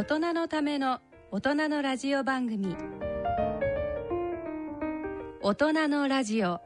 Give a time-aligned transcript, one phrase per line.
[0.00, 1.00] 大人のための
[1.30, 2.74] 大人のラジオ番組。
[5.42, 6.58] 大人のラジオ。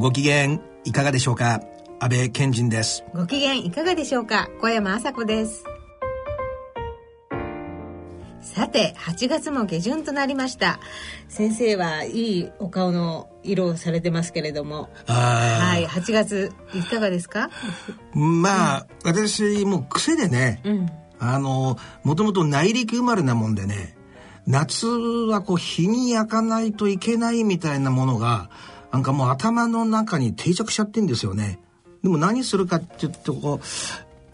[0.00, 1.60] ご機嫌いかがでしょうか？
[2.00, 3.04] 安倍賢人です。
[3.14, 4.48] ご機嫌いかがでしょうか？
[4.60, 5.62] 小山麻子です
[8.58, 10.80] さて8月も下旬となりました。
[11.28, 14.90] 先生はいいお顔の色をされてますけれども。
[15.06, 17.50] はい8月いかがですか？
[18.14, 20.90] まあ、うん、私もう癖でね、うん、
[21.20, 23.96] あのもともと内陸生まれなもんでね
[24.48, 28.50] 夏はこう日に焼かないといけないみたいなものが
[28.92, 31.60] なんかもう頭の中に定着しちゃってんですよね。
[32.02, 33.64] でも何するかって言ってこう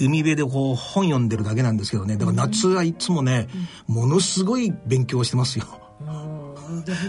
[0.01, 2.17] 海辺でこう本読んでるだけなんですけどね。
[2.17, 3.49] だから夏はいつもね、
[3.89, 5.67] うん、ものすごい勉強してますよ。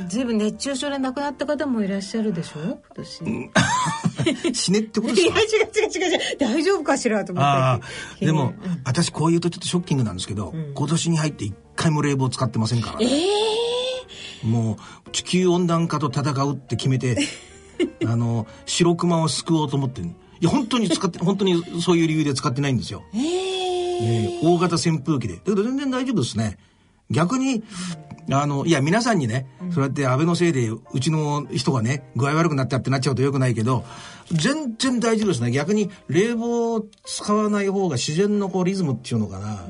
[0.08, 2.60] ずいぶん熱中症で亡くなった方もいらっしゃるでしょ？
[2.62, 4.54] 今年。
[4.54, 5.40] 死ねってことですか？
[5.40, 6.38] いや違う違う違う違う。
[6.40, 7.80] 大丈夫かしらと思っ
[8.20, 8.26] て。
[8.26, 13.08] でも、うん、私こういうとちょっとショッキングなんですけど、うん、今年に入って一回も冷房使ってませんから、ね、え
[14.44, 17.18] えー、もう地球温暖化と戦うって決めて
[18.06, 20.02] あの白熊を救おうと思って
[20.42, 23.04] いや本当に使って 本当にそういう理由で使ってないんですよ。
[23.14, 26.58] えー、えー、大型扇風機でだけど全然大丈夫ですね。
[27.12, 27.64] 逆に、
[28.32, 33.86] あの、いや、皆さんにね、そうやって安倍のせいで、うちの人がね、具合悪くなったってなっちゃうとよくないけど、
[34.32, 35.52] 全然大丈夫ですね。
[35.52, 39.64] 逆に、冷房を使わない方が自然のこうリズムっていうのかな、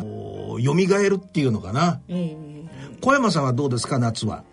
[0.00, 2.00] こう、蘇るっていうのかな。
[3.00, 4.44] 小山さんはどうですか、夏は？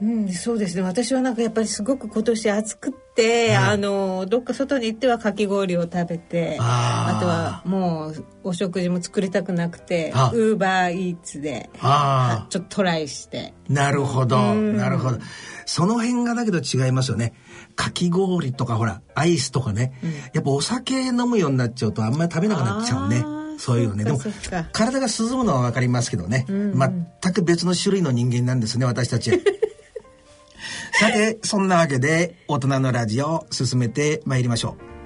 [0.00, 0.82] うん、そうですね。
[0.82, 11.88] 私はなんかやっぱりすごく今年暑くって、あのどっか外に行ってはかき氷を食べてあとはもうお食事も作りたくなくてウーバーイーツでちょ
[12.44, 13.54] っとトライして。
[13.70, 15.18] なるほど、なるほど。
[15.64, 17.32] その辺がだけど違いますよね。
[17.74, 23.24] かき氷とかほらアイスとかね、うん、やっぱお酒飲むようになっちゃうとあんまり食べなくなっちゃうね。
[23.58, 24.04] そういうのね。
[24.04, 24.18] でも、
[24.72, 26.72] 体が涼むのは分かりますけどね、うん。
[26.72, 29.42] うん、全く別の種類の人間なんですね、私たち。
[30.92, 34.96] さて、そんなわけで、大人のラジオ進めてまいりましょう。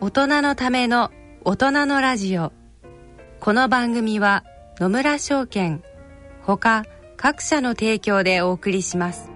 [0.00, 1.10] 大人のための
[1.44, 2.52] 大人のラジオ。
[3.40, 4.44] この番組は
[4.78, 5.82] 野村証券、
[6.42, 6.84] ほか
[7.16, 9.35] 各社の提供でお送りします。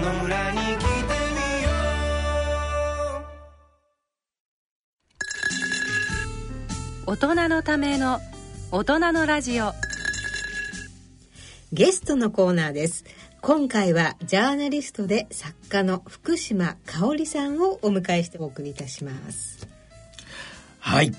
[7.07, 8.19] 大人のための
[8.71, 9.73] 大人のラジオ。
[11.73, 13.05] ゲストのコーナーです。
[13.41, 19.67] 今回はジャーナリストで作家の福島香織さんをお迎えしてお送りいたします。
[20.79, 21.11] はい。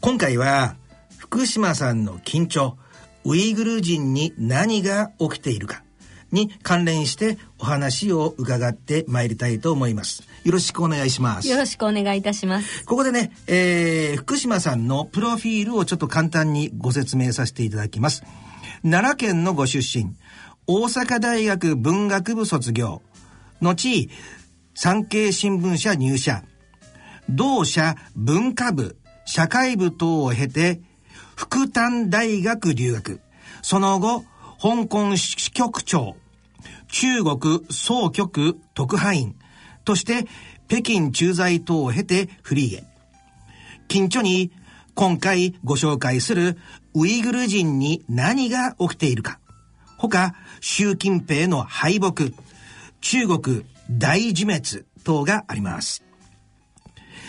[0.00, 0.74] 今回は
[1.16, 2.76] 福島さんの緊張
[3.24, 5.84] ウイグル人に何が起きているか
[6.32, 10.24] に関連してお話を伺ってまいりたいと思います。
[10.44, 11.48] よろしくお願いします。
[11.48, 12.84] よろしくお願いいたします。
[12.84, 18.22] ここでね、えー、福島さんのプロフィールをちょっと簡単にご説明させていただきます。
[18.82, 20.14] 奈良県のご出身、
[20.66, 23.00] 大阪大学文学部卒業、
[23.60, 24.10] 後、
[24.74, 26.42] 産経新聞社入社、
[27.30, 30.82] 同社文化部、社会部等を経て、
[31.36, 33.20] 福丹大学留学、
[33.62, 34.24] その後、
[34.60, 36.16] 香港支局長、
[36.88, 39.36] 中国総局特派員
[39.84, 40.26] として
[40.68, 42.84] 北京駐在等を経てフリーへ。
[43.88, 44.50] 近所に
[44.94, 46.58] 今回ご紹介する
[46.94, 49.40] ウイグル人に何が起きているか。
[49.98, 52.30] 他、習近平の敗北、
[53.00, 56.04] 中国大自滅等があります。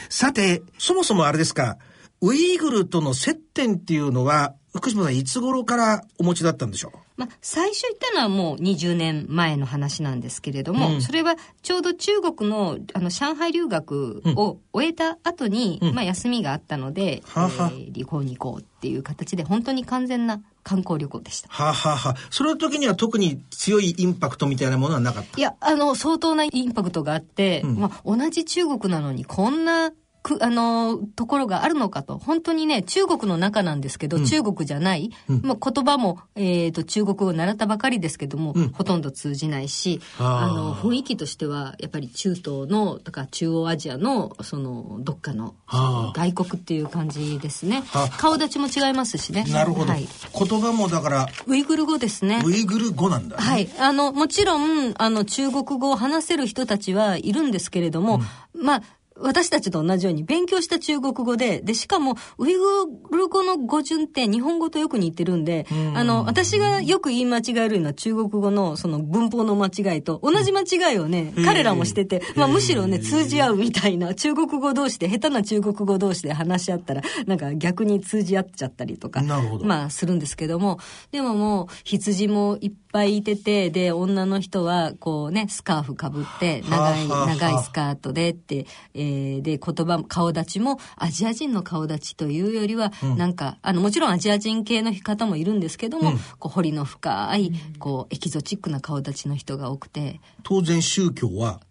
[0.10, 1.78] さて、そもそもあれですか、
[2.22, 7.05] ウイグルとの接点っていうのは、福島さんいつ頃からお持ちだったんでしょう？
[7.18, 21.48] まあ、最初言ったのはもう20年前の話なんですけれども、うん、それはちょうど中国のあの上海留学を終えた後に、うん、まあ休みがあったので、うん、えー、旅行に行こうっていう形で本当に完全な観光旅行でした。
[21.50, 25.38] はあ、ははあ、その時には特に強いインパクトみたいなものはなかった？
[25.38, 29.92] いや、あの、相当なインパクトがあって、まあ、同じ中国なのにこんな
[30.26, 32.18] く、あの、ところがあるのかと。
[32.18, 47.84] 本当にね、中国の中なんですけど、うん、中国じゃない、うん、まあ、言葉も、えっ、ー、と、中国語を習ったばかりですけども、うん、ほとんど通じないし、あの、雰囲気としては、やっぱり中東の、とか中央アジアの、その、どっかの、外国っていう感じですね。
[48.18, 49.46] 顔立ちも違いますしね。
[49.50, 49.92] なるほど。
[49.92, 52.42] はい、言葉もだから、ウイグル語ですね。
[52.44, 53.70] ウイグル語なんだ、ね、はい。
[53.80, 58.22] あの、もちろん、あの、中国語を話せる人たちはいるんですけれども、
[58.56, 58.82] まあ、
[59.18, 65.98] 私たちと同じように勉強した中国語で、で、しかも、ウイグル語の語順って日本語とよく似てるんで、ん。
[65.98, 79.22] あの、私がよく言い間違えるのは中国語のその文法の間違いと、同じ間違いをね、彼らもしてて、まあむしろね、通じ合うみたいな、中国語同士で、下手な中国語同士で話し合ったら、なんか逆に通じ合っちゃったりとか、
[79.64, 80.80] まあするんですけども、
[81.12, 100.22] でももう、羊もいっぱいいてて、で、女の人は、こうね、スカーフかぶって、長い、長いスカートでって、えー、で、言葉、顔立ちもアジア人の顔立ちというよりは、うん、なんか、あの、もちろんアジア人系の方もいるんですけども、うん、こう、彫りの深い、こう、エキゾチックな顔立ちの人が多くて。
[100.44, 101.62] 当然宗教は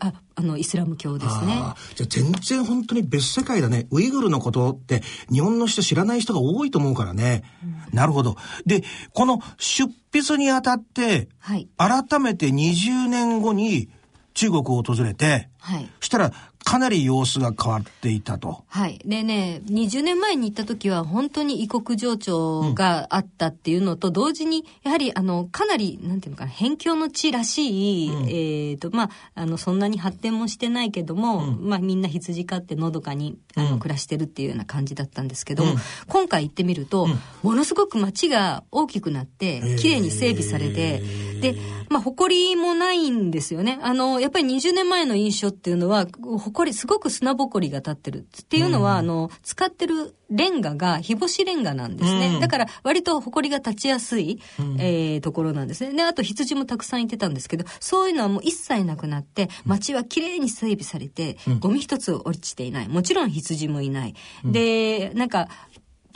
[0.00, 1.62] ああのイスラム教ですね。
[1.94, 3.86] じゃあ全然本当に別世界だね。
[3.90, 8.36] ウイグルのことって日本の人知らない人が多いと思うからね、うん、なるほど。
[8.66, 8.82] で
[9.12, 13.90] この出筆にあたって、はい、改めて20年後に
[14.34, 16.32] 中国を訪れて、はい、したら
[16.64, 18.64] かなり様子が変わっていたと。
[18.68, 18.98] はい。
[19.04, 35.78] でね、20年前に行った時は本当に異国情緒があったっていうのと同時に、やはりあの、かなり、なんていうのかな、辺境の地らしい、うん、えっ、ー、と、まあ、あの、そんなに発展もしてないけども、うん、まあ、みんな羊飼ってのどかに、あの、暮らしてるっていうような感じだったんですけども、うん、
[36.08, 37.06] 今回行ってみると、
[37.42, 41.02] ものすごく街が大きくなって、綺麗に整備されて、
[41.40, 41.56] で、
[41.90, 43.78] まあ、誇りもないんですよね。
[43.82, 46.06] あの、やっぱり20年前の印象っていうのは、
[46.54, 52.28] 誇り、すごく砂ぼこりが立ってるっていうのは、うん、あの、使ってるレンガが日干しレンガなんですね。
[52.34, 55.92] うん、だから割と埃が立ちやすい、うん、えー、ところなんですね。
[55.94, 62.88] で、あと羊もたくさんいてたんですけど、そういうのはもう一切なくなって、街はきれいに整備されて、ゴミ一つ落ちていない。
[62.88, 64.14] もちろん羊もいない。
[64.44, 65.48] で、なんか、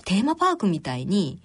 [0.04, 1.42] テーマパークみたいに、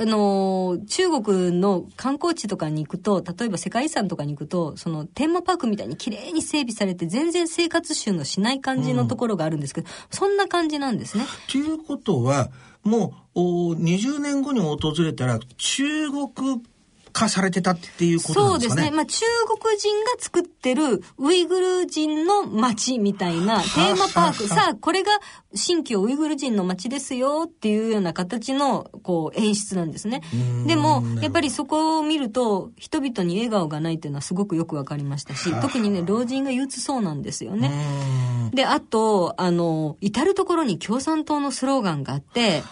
[0.00, 11.24] あの、中国の観光地とかに行くと、例えば世界遺産とかに行くと、そのテーマパークみたいに綺麗に整備されて、全然生活習のしない感じのところがあるんですけど、うん、そんな感じなんですね。
[11.50, 12.50] ということは、
[12.84, 16.62] もう、お20年後に訪れたら、中国
[17.18, 18.82] 化されてたっていうことなんですかね。
[18.82, 18.96] そうですね。
[18.96, 19.24] まあ中
[19.60, 24.48] 国人が作ってるウイグル人の街みたいなテーマパーク。
[24.48, 25.10] さあ、これが
[25.54, 30.22] 新疆ウイグル人の街ですよっていうような形のこう演出なんですね。
[30.66, 37.70] でも、やっぱりそこを見ると人々に笑顔がないっていうのはすごくよくわかりましたし、特にね、老人が憂鬱そうなんですよね。
[38.54, 42.62] で、あと、あの、至るところに共産党のスローガンがあって、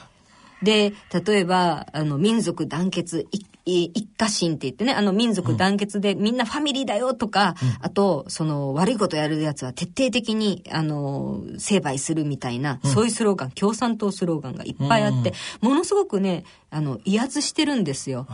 [0.62, 0.94] で、
[1.26, 18.28] 例えば、あの、民族団結一一家心って言ってね、あの民族団結でみんなファミリーだよとか、うん、あと、その悪いことやるやつは徹底的に、あの、成敗するみたいな、うん、そういうスローガン、共産党スローガンがいっぱいあって、ものすごくね、あの、威圧してるんですよ。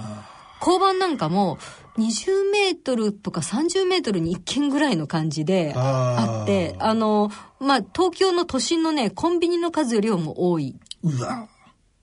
[0.61, 1.59] 交番なんかも、
[1.97, 10.77] 20メートルとか30メートルに1軒ぐらいの感じであって、あの、まあ、東京の都心のね、コンビニの数よりも多い。
[11.03, 11.49] うわ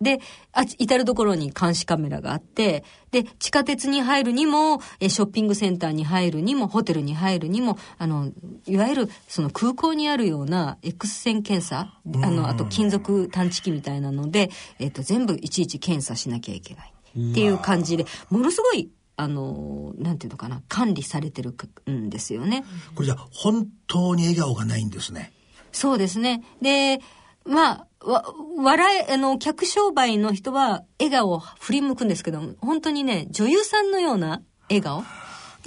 [0.01, 0.19] で、
[0.53, 8.31] あ、至るところに監視カメラがあって、で、地下鉄に入るにも、え、ショッピングセンターに入るにも、ホテルに入るにも、あの、
[8.65, 16.93] いわゆる、その空港にあるような X 線検査、あの、あと金属探知機みたいなので、えっと、全部いちいち検査しなきゃいけない。
[17.09, 21.53] っていう感じで、ものすごいあの、なんていうのかな、管理されてる
[21.89, 22.63] んですよね。
[22.95, 25.33] これじゃ本当に笑顔がないんですね。
[25.73, 26.41] そうですね。
[26.61, 27.01] で、
[27.45, 28.23] まあ、わ、
[28.57, 35.03] 笑い、あの、客商売の人は笑顔を振り向くんですけど、本当にね、女優さんのような笑顔？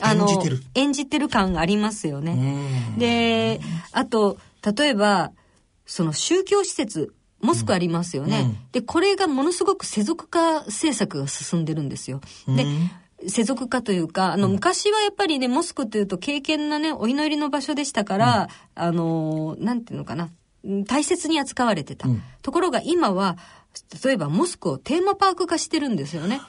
[0.01, 0.63] あの、演じてる。
[0.75, 2.95] 演じてる感ありますよね。
[2.97, 3.61] で、
[3.93, 4.39] あと、
[4.77, 5.33] 例えば、
[5.85, 8.41] その宗教施設、モスクありますよね。
[8.41, 12.21] うん、で、これがものすごく世俗化政策が進んでるんですよ。
[12.47, 12.65] で、
[13.29, 20.31] 世俗化というか、あの、昔はやっぱりね、モスクというと敬虔なね、お祈りの場所でしたから、うん、あの、なんていうのかな、
[20.87, 22.09] 大切に扱われてた。
[22.09, 23.37] うん、ところが今は、
[24.05, 26.41] 例えばモスクをテーマパーク化してるんですよね。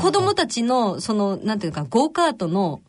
[0.00, 2.80] 子供たちの、その、なんていうか、ゴーカートの、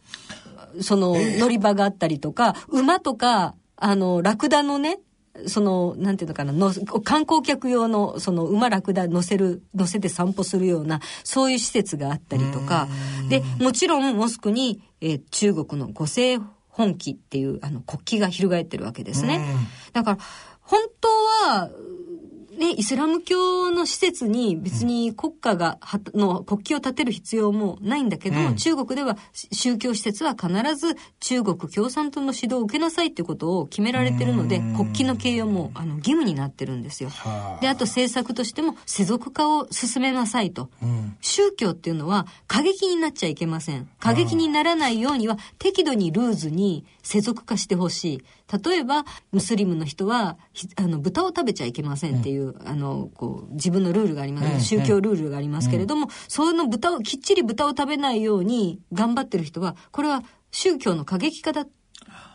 [0.81, 4.99] その、乗り場があったりとか、馬とか、あの、ラクダのね、
[5.47, 6.73] その、なんていうのかな、の
[7.03, 12.87] 観光客用の、その、馬ラクダ乗せる、乗せて散歩するような、そういう施設があったりとか、
[13.29, 16.39] で、もちろんモスクに、えー、中国の五世
[16.69, 19.41] 本旗っていう、あの、国旗が翻ってるわけですね。
[19.93, 20.17] だから、
[20.69, 21.07] 本当
[21.51, 21.71] は、
[22.55, 25.79] ね、イスラム教の施設に別に国家が、
[26.13, 37.09] の国旗を立てる必要もないんだけど、うん、中国では宗教施設は必ず中国共産党の指導を受けなさいっていうことを決められてるので、国旗の掲揚もあの義務になってるんですよ。
[37.61, 40.69] で、あと政策としても世俗化を進めなさいと。
[40.83, 43.89] うん、宗教っていうのは過激になっちゃいけません。
[43.99, 48.23] 過激にならないようには適度にルーズに世俗化してほしい。
[48.51, 50.37] 例えば、ムスリムの人は、
[50.75, 61.71] あの、豚を食べちゃいけませんっていう、うん、あの、こう、自分のルールがあります、うん、宗教ルールがありますけれども、うん、その豚を、きっちり豚を食べないように頑張ってる人は、これは宗教の過激化だって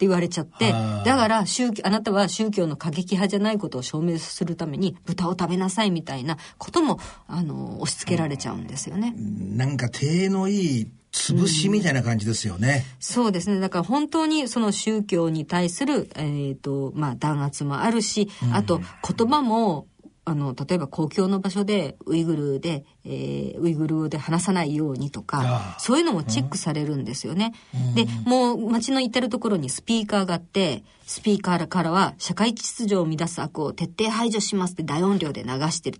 [0.00, 9.14] 言われちゃって、だから宗教、あなたは宗教の過激派じゃないことを証明するために豚を食べなさいみたいなことも、あの、押し付けられちゃうんですよね。
[9.16, 13.60] なんか手のいい潰しみたいな感じですよね、うん、そうですね。
[13.60, 18.80] だから本当にその宗教に対する、えっ、ー、と、まあ弾圧もあるし、あと
[19.16, 19.86] 言葉も、
[20.26, 27.54] あの、例えば公共の場所でウイグルで、えー、ウイグル語で話さないようにとか、そういうのもチェックされるんですよね。
[27.74, 35.98] うん、で、もう街の至るところにスピーカーがあって、スピーカーからは社会秩序を乱す悪を徹底排除しますって大音量で流してる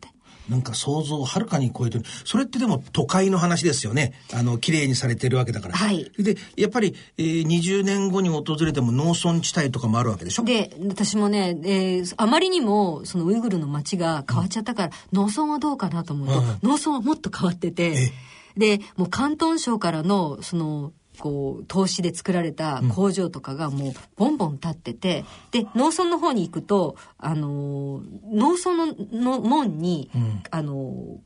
[0.48, 2.04] なんか想像をはるかに超えてる。
[2.24, 4.12] それってでも都会の話ですよね。
[4.32, 5.74] あの、綺麗にされてるわけだから。
[5.74, 6.10] はい。
[6.18, 10.44] で、やっぱり、えー、20年後に訪れても農村地帯とかもあるわけでしょ？
[10.44, 18.12] で、私もね、えー、あまりにも、そのウイグルの街が変わっちゃったから、うん、農村はどうかなと思うと、うん、農村はもっと変わってて、
[18.56, 28.02] で、もう広東省からの、その、こう、投資で作られた工場とかがもうボンボン立ってて、うん、で、農村の方に行くと、あの、
[28.32, 31.18] 農村のの門に、うん、あの、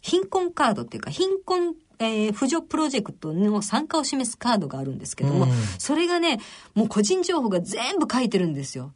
[0.00, 6.40] 貧困カードっていうか、貧困えー、扶助プロジェクトの参加を示すカードがあるんですけども、うん、それがね、
[6.74, 8.92] もう個人情報が全部書いてるんですよ。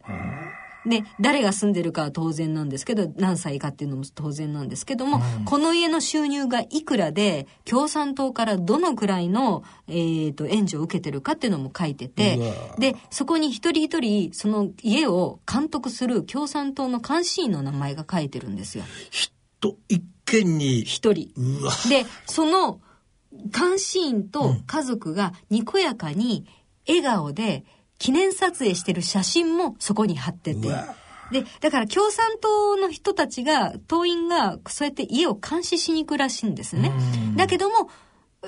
[0.86, 12.38] で、誰が住んでるかは当然なんですけど、何歳かっていうのも当然なんですけども、うん、この家の収入がいくらで、共産党からどのくらいの、えっ、ー、と、援助を受けてるかっていうのも書いてて、
[12.78, 18.84] で、そこに一人一人、その家を監督する共産党の監視員の名前が書いてるんですよ。
[19.10, 20.84] 人、一軒に。
[20.84, 21.32] 一人。
[21.88, 22.80] で、その、
[23.32, 26.46] 監視員と家族がにこやかに
[26.86, 27.64] 笑顔で
[28.04, 30.68] 記念撮影してる写真もそこに貼ってて。
[31.32, 36.92] で、だから共産党の人たちが、党員がそうやって家を監視しに行くらしいんですね。
[37.34, 37.88] だけども、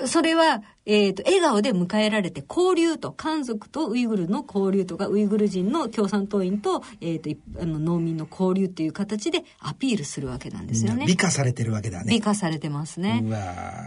[0.05, 11.05] それは、えっ、ー、と、笑顔で迎えられて、交流と、漢族とウイグルの交流とか、ウイグル人の共産党員と、えっ、ー、と、あの、農民の交流っていう形でアピールするわけなんですよね。
[11.05, 12.05] 美化されてるわけだね。
[12.09, 13.21] 美化されてますね。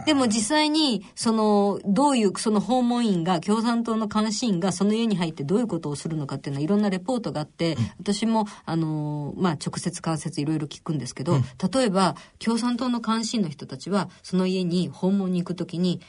[0.05, 15.99] でも実際に、その、どういう、その訪問員が、共産党の監視員がその家に入ってどういうことをするのかっていうのは、いろんなレポートがあって、うん、私も、あの、まあ、直接間接いろいろ聞くんですけど、うん、例えば、共産党の監視員の人たちは、その家に訪問に行くときに、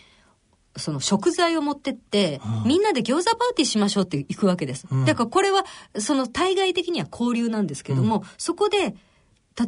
[0.77, 4.87] その食材を持ってって、みんなで餃子パーティーしましょうって行くわけです。
[5.07, 5.65] だからこれは、
[5.99, 8.95] その対外的には交流なんですけども、うん、そこで、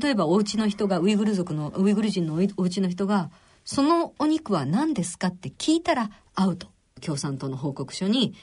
[0.00, 3.30] 例えばお家の人が、ウイグル族の、ウイグル人のお家の人が、
[3.64, 6.68] そのお肉は何ですかって聞いたらアウト。
[7.00, 8.34] 共産党の報告書に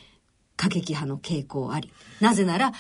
[0.56, 1.92] 過激派の傾向あり。
[2.20, 2.74] なぜなら、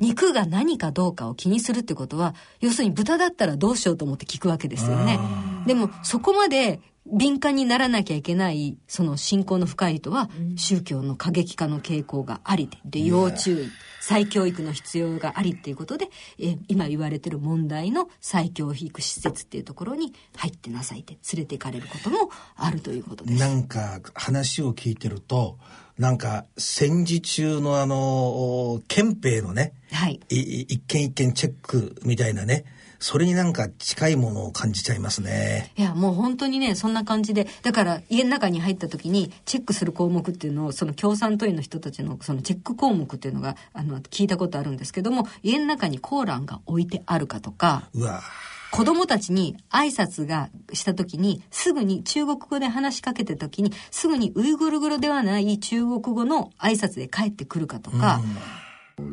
[0.00, 5.18] 肉が何かどうかを気にするってことは、要するに豚だったらどうしようと思って聞くわけですよね。
[5.66, 13.68] でも、そこまで敏感にならなきゃいけない、その信仰の深い人は、宗教の過激化の傾向がありで、で、要注意、
[14.00, 23.40] 再教育の必要がありっていうことで、え今言われてる問題の再教育施設っていうところに入ってなさいって連れて行かれることもあるということです。
[23.40, 25.58] なんか話を聞いてると、
[25.98, 32.64] なんか戦時中のあの、憲兵のね、はい、一件一件チェックみたいなね、
[33.02, 35.72] それになんか近いものを感じちゃいますね。
[35.76, 48.22] いや、もう本当にね、そんな感じで、だから家の中に入った時にチェックする項目っていうのを、その共産党員の人たちのそのチェック項目っていうのが、あの、聞いたことあるんですけども、家の中にコーランが置いてあるかとか、うわ
[48.70, 58.61] 子供たちに挨拶がした時に、すぐに中国語で話しかけた時に、すぐにウイグル語ではない中国語の挨拶で帰ってくるかとか、うん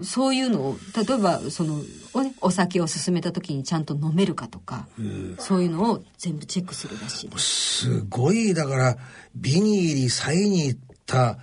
[0.03, 1.81] そういうのを、例えば、その、
[2.13, 4.87] をね、お酒を勧めた時にちゃんと飲めるかとか、
[5.37, 7.43] そういうのを全部チェックするらしいです。
[7.43, 8.97] すごい、だから、
[9.35, 11.37] 美に入り、才に行った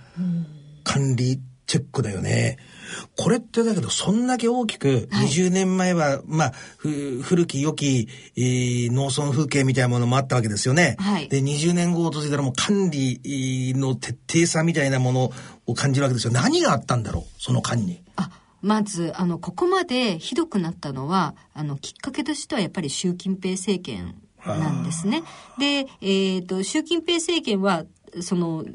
[0.83, 2.57] 管理チェックだよね。
[3.15, 10.95] これってだけど、そんだけ大きく、20年前は、はい、まあ、古き良き、えー、農村風景みたいなものもあったわけですよね。
[10.99, 15.31] はい、で、20年後訪れたらもう管理の徹底さみたいなもの
[15.65, 16.33] を感じるわけですよ。
[16.33, 18.03] 何があったんだろうその間に。
[18.15, 18.29] あ、
[18.61, 24.15] まず、あの、ここまでひどくなったのは、あの、きっかけとしてはやっぱり習近平政権
[24.45, 25.23] なんですね。
[25.59, 27.85] で、えっ、ー、と、習近平政権は、
[28.21, 28.65] その、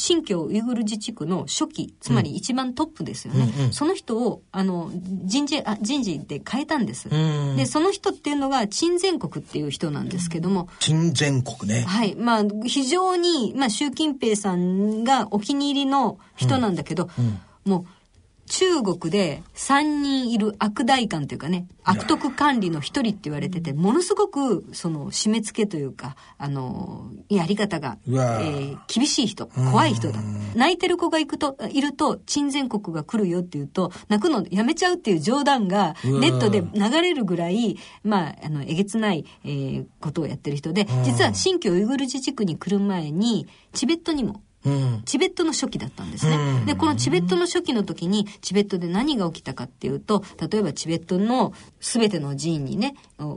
[0.00, 3.52] 新疆ウイグル自治区の初期、つまり一番トップですよね。
[3.56, 4.90] うんうん、その人を、あの、
[5.24, 7.08] 人事、あ人事で変えたんです。
[7.56, 10.68] で、その人っていうのが、陳全国っていう人なんですけども。
[10.80, 11.82] 陳全国ね。
[11.82, 12.14] はい。
[12.16, 17.99] まあ、非常に、まあ、習近平さんがお気に入りの人なんだけど、うんうん、もう、
[18.50, 30.18] 中国で3人いる悪代官というかね、悪徳管理の一人って言われてて、ものすごく、その、締め付けというか、あの、やり方が、えー、厳しい人、怖い人だ。
[30.56, 52.94] 泣いてる子が行くと、いると、鎮前国が来るよって言うと、泣くのやめちゃうっていう冗談が、ネットで流れるぐらい、まあ、あの、えげつない、えー、ことをやってる人で、実は新疆ウイグル自治区に来る前に、チベットにもうん、チベットの初期だったんですね、うん、でこのチベットの初期の時にチベットで何が起きたかっていうと例えばチベットの全ての寺院にね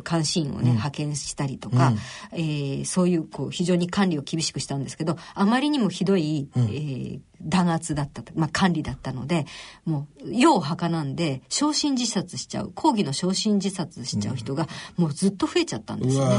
[0.10, 1.94] 監視員をね、うん、派遣したりとか、
[2.34, 9.46] えー、そういうこう非常に管理を厳しくしたんですけどあまりにもひどい、えー、弾圧だった、まあ、管理だったので
[9.86, 16.36] もう世を儚んで焼身自殺しちゃう抗議の焼身自殺しちゃう人がもうずっと増えちゃったんですよね。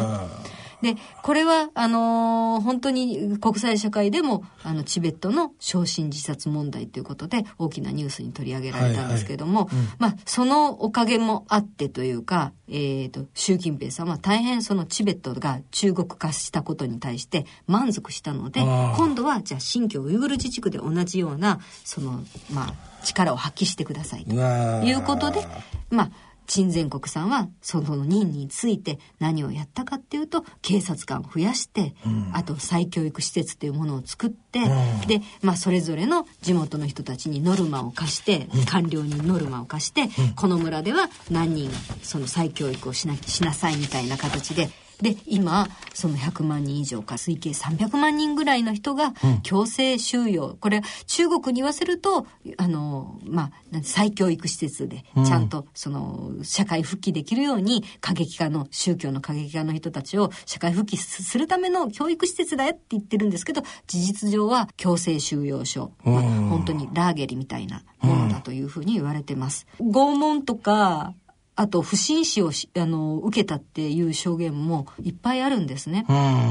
[0.84, 25.46] で、これは、あのー、本当に国際社会でも、あの、チベットの焼身自殺問題ということで、大きなニュースに取り上げられたんですけれども、はいはいうん、まあ、そのおかげもあってというか、えっ、ー、と、習近平さんは大変そのチベットが中国化したことに対して満足したので、今度は、じゃあ、新疆ウイグル自治区で同じような、その、まあ、力を発揮してくださいということで、
[25.90, 26.10] まあ、
[26.46, 41.70] 陳全国さんはその任について何をやったかっていうと警察官を増やして、うん、あと再教育施設っていうものを作って、うん、で、まあ、それぞれの地元の人たちにノルマを課して、うん、官僚にノルマを課して、この村では何人
[42.02, 44.68] その再教育をしなしなさいみたいな形で
[45.00, 50.46] で、今、その100万人以上か、推計300万人ぐらいの人が強制収容。
[50.46, 52.26] うん、これ、中国に言わせると、
[52.56, 65.92] あの、まあ、再教育施設で、ちゃんと、その、社会復帰できるように、過激化の、宗教の過激化の人たちを社会復帰するための教育施設だよって言ってるんですけど、事実上は強制収容所。
[66.04, 69.66] まあ、本当にラーゲリみたいなものだというふうに言われてます。
[69.80, 71.14] 拷問とか、
[71.56, 76.04] あと不審死をあの受けたっていう証言もいっぱいあるんですね。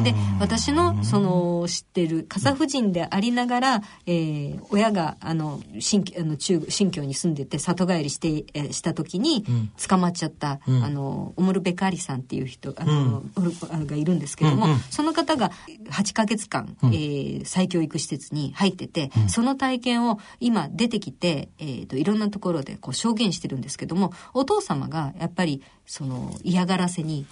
[0.03, 9.45] で私のその知ってるカザフ人でありながら、えー、親があの新あの中新疆に住んでて里帰りして、えー、した時に
[9.87, 15.51] 捕まっちゃった、うん、あのオムルベカーリさんっていう人あの、うん、がいるんですけども、うんうん、その方が
[15.89, 27.25] 8ヶ月間、えー、再教育施設に入ってて、その体験を今出てきて、えーと、いろんなところでこう証言してるんですけどもお父様がやっぱりその嫌がらせに、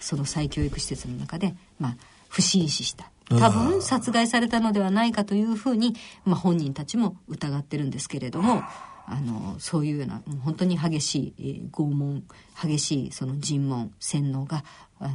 [0.00, 1.96] その再教育施設の中で、まあ、
[2.28, 8.62] 不審死した多分殺害されたのではないかというふうに、まあ、本人たちも疑ってるんですけれども。
[9.06, 12.22] あのそういうような本当に激しい、えー、拷問
[12.62, 14.64] 激しいその尋問洗脳が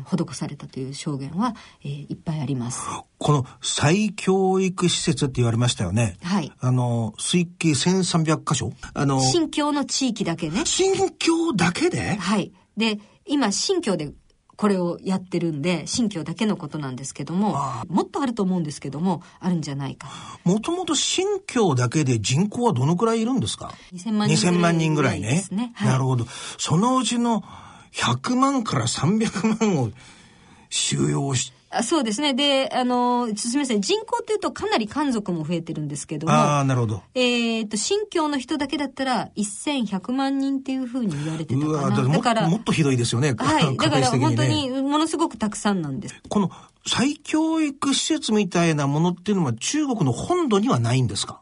[0.06, 2.82] 施されたという証言は、えー、いっぱいあります。
[3.17, 6.17] この再教育施設って言われましたよね。
[6.21, 6.52] はい。
[6.60, 10.65] あの、推計1300箇所あの、新疆の地域だけね。
[10.65, 12.15] 新疆だけで？
[12.15, 12.52] はい。
[12.78, 14.12] で、今、新疆で
[14.60, 20.10] これをやってるんで、新疆だけのことなんですけども、もっとあると思うんですけども、あるんじゃないか。
[20.43, 24.56] もともと新疆だけで人口はどのくらいいるんですか ?2000 万人ぐらい。
[24.58, 25.45] 2000万人ぐらいね。
[25.52, 26.26] ねはい、なるほど。
[26.58, 27.41] そのうちの
[27.93, 29.91] 100万から300万を
[30.69, 32.34] 収容しあそうですね。
[32.34, 33.82] で、あの、すみません。
[33.82, 36.34] 人口っていうとかなり漢族も増えてるんですけども。
[36.34, 37.04] ああ、なるほど。
[37.14, 42.08] えっ、ー、と、新疆の人だけだったら1100万人っていうふうに言われてたかな。
[42.08, 43.36] だからもっとひどいですよね。
[43.38, 43.78] はい。
[43.78, 46.16] だから本当にものすごくたくさんなんです。
[46.28, 46.50] この
[46.88, 51.42] 再教育施設みたいなものっていうのは中国の本土にはないんですか？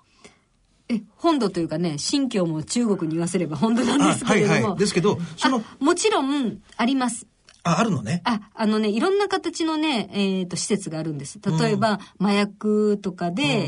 [0.89, 4.53] え、本土というかね、新疆も中国に言わせれば本土なんですけれども。
[4.53, 4.77] はいはい。
[4.77, 5.63] ですけど、その。
[5.79, 7.27] もちろん、あります。
[7.71, 8.21] あ、あるのね。
[8.25, 11.39] あ、あのね、いろんな形のね、えっ、ー、と、施設があるんです。
[11.59, 13.59] 例えば、うん、麻薬とかで、うん、え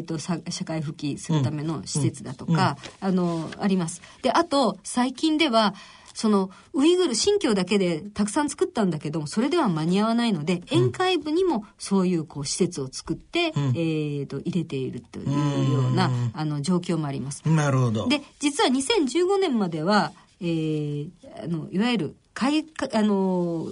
[0.00, 4.02] っ、ー、と、社会復帰するための施設だとか、うん、あの、あります。
[4.22, 5.74] で、あと、最近では、
[6.18, 17.48] そのウイグル新疆だけでたくさん作ったんだけどもそれでは間に合わないので、宴会部にもそういうこう施設を作って、うん、えー、と入れているというようなあの状況もあります。
[17.48, 18.08] なるほど。
[18.08, 21.10] で実は2015年までは、えー、
[21.44, 23.66] あのいわゆる改あの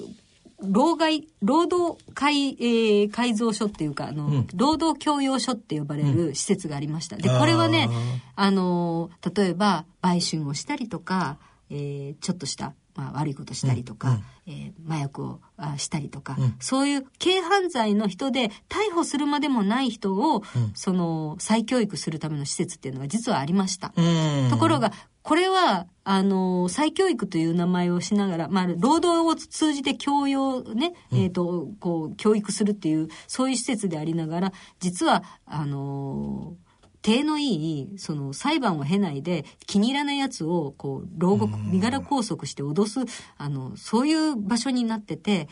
[0.58, 7.16] 労外、労働改、えー、改造所っていうか、あの、うん、労働教養所って呼ばれる施設がありました。
[7.16, 7.88] で、これはね、
[8.34, 11.38] あの、例えば、売春をしたりとか、
[11.70, 20.42] えー、ちょっとした、まあ、悪いことしたりとか、うん、えー、麻薬をあしたりとか、うん、そういう軽犯罪の人で逮捕するまでもない人を、うん、
[20.74, 23.92] その再教育するための施設っていうのが実はありました。
[24.50, 24.92] ところが
[25.26, 36.54] これは、あの、再教育という名前をしながら、まあ、労働を通じて教養ね、うん、えっ、ー、と、こう、教育するっていう、そういう施設でありながら、実は、あの、
[37.06, 42.98] 手のいい、その裁判を経ないで気に入らないやつを、こう、牢獄、身柄拘束して脅す、
[43.38, 45.48] あの、そういう場所になってて、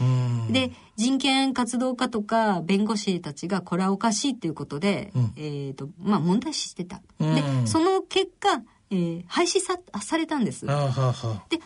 [0.51, 7.01] で、人権活動家とか弁護士たちがこれはおかしいっていうことで、うん、えっ、ー、と、まあ問題視してた。
[7.21, 10.67] で、その結果、えー、廃止さされたんです。
[10.67, 10.73] で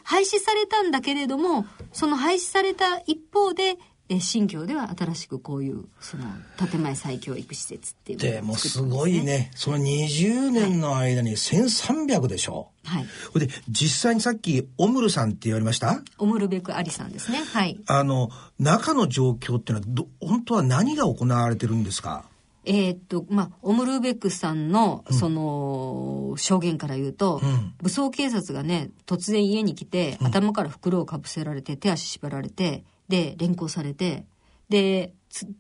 [0.03, 3.77] 廃止されたんだけれどもその廃止された一方で
[4.11, 6.25] え新疆では新しくこういうその
[6.71, 9.51] 建前再教育施設っていうのを、ね、でもすごいね。
[9.55, 12.71] その20年の間に1300でしょ。
[12.85, 13.07] はい。
[13.39, 16.01] で実際にさっきオムルさんって言われました？
[16.19, 17.39] オムルベクアリさんですね。
[17.45, 17.79] はい。
[17.87, 22.25] あの中の状況っていうのはど本当は何が行われてるんですか？
[22.65, 34.25] えー、っと、まあ、オムルーベックさんの、その、証言から言うと、うん、武装警察がね、突然家に来て、頭から袋をかぶせられて、手足縛られて、で、連行されて、
[34.69, 35.15] で、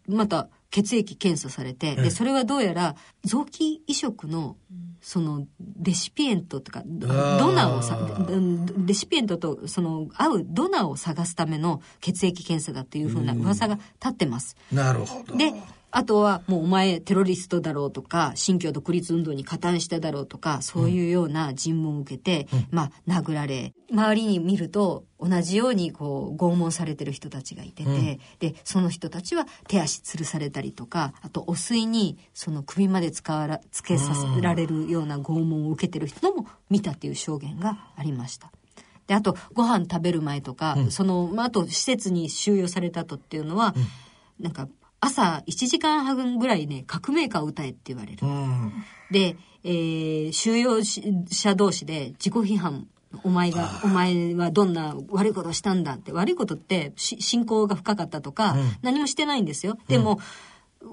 [0.07, 4.57] また、血液検査されて、で、それはどうやら、臓器移植の、
[5.01, 5.47] その、
[5.81, 7.07] レシピエントとか、ド
[7.53, 7.99] ナーをさ、
[8.87, 14.57] レシピエントと、その、合うドナーを探すための血液検査だというふうな噂が立ってます。
[14.71, 15.37] なるほど。
[15.37, 15.55] で、
[15.91, 38.53] あとはもうお前テロリストだろうとか、新疆独立運動に加担しただろうとか、そういうような尋問を受けて、うん、まあ殴られ、周りに見ると同じようにこう拷問されてる人たちがいてて、うん、で、その人たちは手足吊るされたりとか、あと汚水にその首まで使わら、つけさせられるような拷問を受けてる人も見たっていう証言がありました。
[39.07, 43.75] で、あと、ご飯食べる前とか、うん、その、まあ、あと、施設に収容された後っていうのは、
[44.39, 44.69] なんか、
[45.01, 48.19] 朝1時間半ぐらいね、革命歌を歌えって言われる。
[48.23, 48.73] うん、
[49.11, 52.87] で、えー、収容者同士で自己批判
[53.23, 56.13] お前が、お前はどんな悪いことをしたんだって。
[56.13, 59.79] 悪いことって信仰が深かったとか、うん、何もしてないんですよ。
[59.89, 60.21] でも、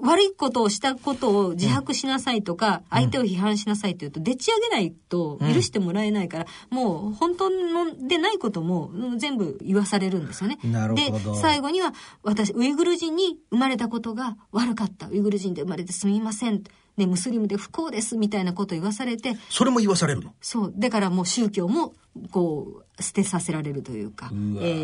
[0.02, 10.58] 悪いことをしたことを自白しなさいとか、相手を批判しなさいって言うと、でち上げないと許してもらえないから、もう本当のでないことも全部言わされるんですよね。
[10.94, 15.08] で、最後には、私、ウイグル人に生まれたことが悪かった。
[15.08, 16.62] ウイグル人で生まれてすみません。
[16.96, 19.36] ね、ムスリムで不幸ですみたいなことを言わされて。
[19.50, 20.32] それも言わされるの？
[20.40, 20.72] そう。
[20.74, 21.92] だからもう宗教も、
[22.30, 24.38] こう、捨てさせられるというか、えっ、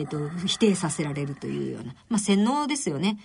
[0.04, 3.18] ー、と、否定させられるというような、まあ洗脳ですよね。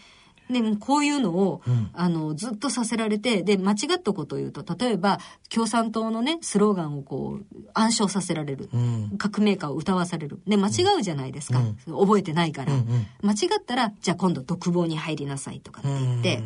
[0.49, 8.69] で、こういうのを、うん、あの、ずっとさせられて、で、間違ったことを言うと、例えば、共産党のね、スローガンをこう、暗唱させられる。
[8.73, 10.39] うん、革命家を歌わされる。
[10.47, 11.59] で、間違うじゃないですか。
[11.59, 13.07] うん、覚えてないから、うんうん。
[13.21, 16.43] 間違ったら、じゃあ今度独房に入りなさいとかって言って、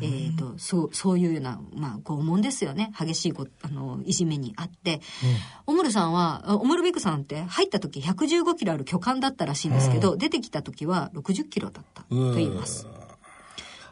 [0.00, 2.92] えっ、ー、と、そう、そういうような、まあ、拷問ですよね。
[2.98, 5.00] 激しいこ、あの、いじめにあって、
[5.66, 12.86] うん、オムルさんは、オムルビクさんって入った時115キロある巨漢だったらしいんですけど、うん、出てきた時は60キロだったと言います。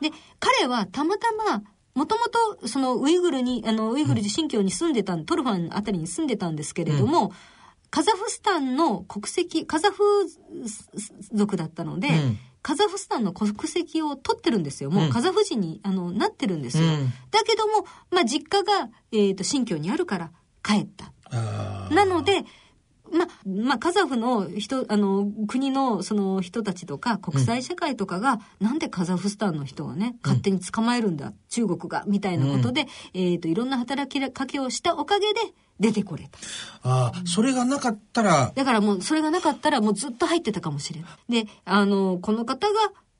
[0.00, 1.62] で、彼はたまたま、
[1.94, 2.26] もとも
[2.60, 7.30] と、そのウイグルに、あの、ウイグル自新疆に住んでた、トルファンあたりに住んでたんですけれども、うん、
[7.90, 10.02] カザフスタンの国籍、カザフ
[11.32, 14.90] 族だったので、うん、カザフスタンの国籍を取ってるんですよ。
[14.90, 16.84] もうカザフ人に、あの、なってるんですよ。
[16.84, 20.32] うん、だけども、まあ、実家が、えっ、ー、と、新疆にあるから
[20.62, 21.12] 帰った。
[21.94, 22.44] なので、
[23.12, 23.26] ま、
[23.66, 35.40] まあ、カザフの人、あの、国のその人たちとか、国際社会とかが、うん、なんでカザフスタンの人をね、勝手に捕まえるんだ、うん、中国が、みたいなことで、うん、えっ、ー、と、いろんな働きかけをしたおかげで、
[35.78, 36.38] 出てこれた。
[36.88, 38.52] ああ、それがなかったら。
[38.54, 41.44] だからもう、それがなかったら、もうずっと入ってたかもしれない。
[41.44, 42.74] で、あの、この方が、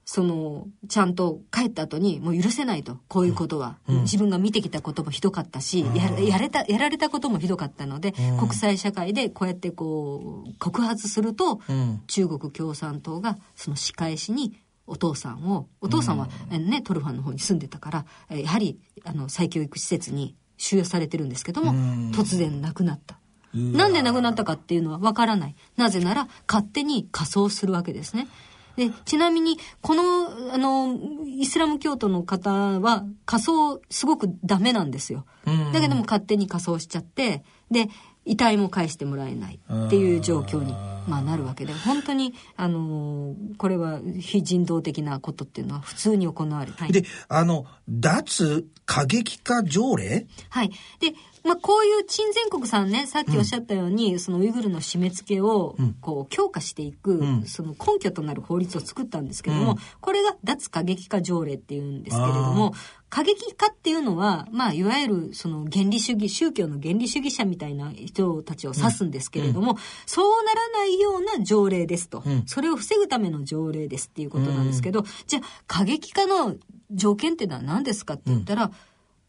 [0.08, 3.76] その、ちゃんと帰った後に、もう許せないと、こういうことは。
[3.88, 11.60] うん、自分が見てきたこともひどかったし、うん、ややれた、やられたこともひどかったので、うん、国際社会でこうやってこう、告発すると、
[12.06, 21.72] 中国共産党がその仕返しに、お父さんを、お父さんはね、トルファンの方に住んでたから、やはり、あの、再教育施設に収容されてるんですけども、
[22.12, 23.18] 突然亡くなった。
[23.52, 25.56] なんで亡くなったかっていうのはわからない。
[25.76, 28.28] なぜなら、勝手に仮装するわけですね。
[28.76, 35.24] で、ちなみに、この、あの、イスラム教徒の方は仮装すごくダメなんですよ。
[35.72, 37.88] だけども勝手に仮装しちゃって、で、
[38.24, 40.72] 遺体も返してもらえないっていう状況に、
[41.08, 41.72] まあ、なるわけで。
[41.72, 50.26] 本当に、あのー、これは非人道的なことっていうのは普通に行われる、はい、であの脱過激化条例？
[50.48, 50.70] はい。
[50.98, 51.14] で
[51.46, 62.74] まあ、こういう陳全国さんね、さっきおっしゃったように、うん、そのウイグルの締め付けを、こう、強化していく、うん、その根拠となる法律を作ったんですけども、うん、これが脱過激化条例っていうんですけれども、
[63.08, 72.24] 過激化っていうのは、まあ、いわゆる、その原理主義、宗教の原理主義者みたいな人たちを指すんですけれども、そうならないような条例ですと。
[72.46, 76.56] それを防ぐための条例ですっていうことなんですけど、じゃあ、過激化の
[76.90, 78.72] 条件っていうのは何ですかって言ったら、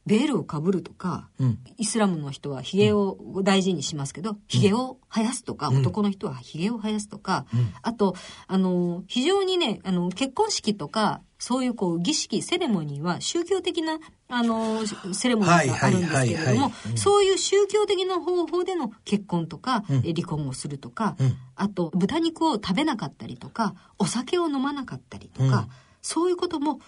[0.07, 8.15] ベールをかぶるとか、うん、イスラムの人は髭を大事にしますけど、髭を生やすとか、うん、男の人は髭を生やすとか、うん、あと、
[8.47, 14.81] あの、非常にね、あの、結婚式とか、そういうこう儀式、セレモニーは宗教的な、あの、
[15.13, 21.17] セレモニーがあるんですけれども、そういう宗教的な方法での結婚とか、離婚をするとか、
[21.55, 25.67] あと、豚肉を食べなかったりとか、お酒を飲まなかったりとか、
[26.01, 26.79] そういうことも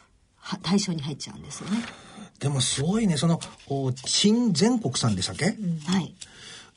[0.64, 1.84] 対象に入っちゃうんですよね。
[2.40, 3.40] でもすごいね、その、
[4.06, 6.14] 陳全国さんでしたっけ、うん、はい。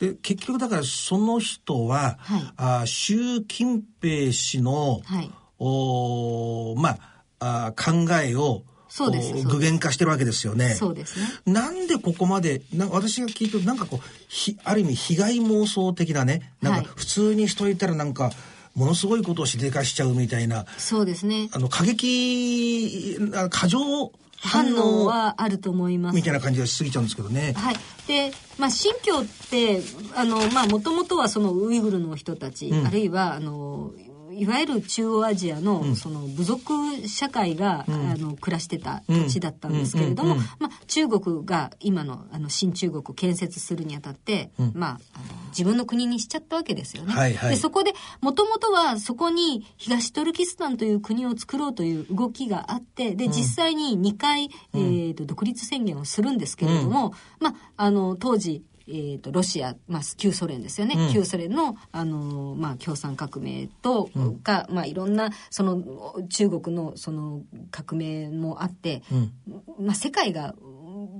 [0.00, 6.98] で、結局だからその人は、はい、あ習近平氏の、はい、おま
[7.38, 10.74] ああ考えを、そうです具現化してるわけですよね。
[10.74, 11.26] そうですね。
[11.46, 18.32] なんでここまで、な私が聞いてなんかこう、ひある意味被害妄想的なね、なんか普通にしといたらなんか、
[18.74, 20.66] ものすごいことをしでかしちゃうみたいな。
[20.78, 21.48] そうですね。
[21.52, 23.18] あの、過激、
[23.50, 26.16] 過剰反応はあると思います。
[26.16, 27.52] みたいな感じがしすぎちゃうんですけどね。
[27.56, 27.76] はい。
[28.08, 29.80] で、まあ、新疆って、
[30.16, 33.92] あの、まあ、もともとはそのウイグルの人たち、うん、あるいは、あの、
[34.34, 36.72] いわゆる中央アジアのその部族
[37.06, 47.12] 社会が、うん、あの暮らしてた土地だったんですけれども、まあ、中国が今のあの新中国を建設するにあたって、うん、まあ、あの自分の国にしちゃったわけですよね。
[47.12, 64.10] はいはい、でそこでもともとはそこに東トルキスタンという国を作ろうという動きがあってで実際に2回、えーと、独立宣言をするんですけれども、まあ、あの当時えーと、ロシア、まあ、旧ソ連ですよね、うん、旧ソ連の、あのまあ、共産革命と
[64.42, 65.82] か、うん、まあ、いろんなその
[66.28, 70.54] 中国のその革命もあって、うん、まあ、世界が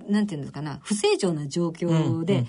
[0.09, 2.47] なんていうんですかな不正常な状況で、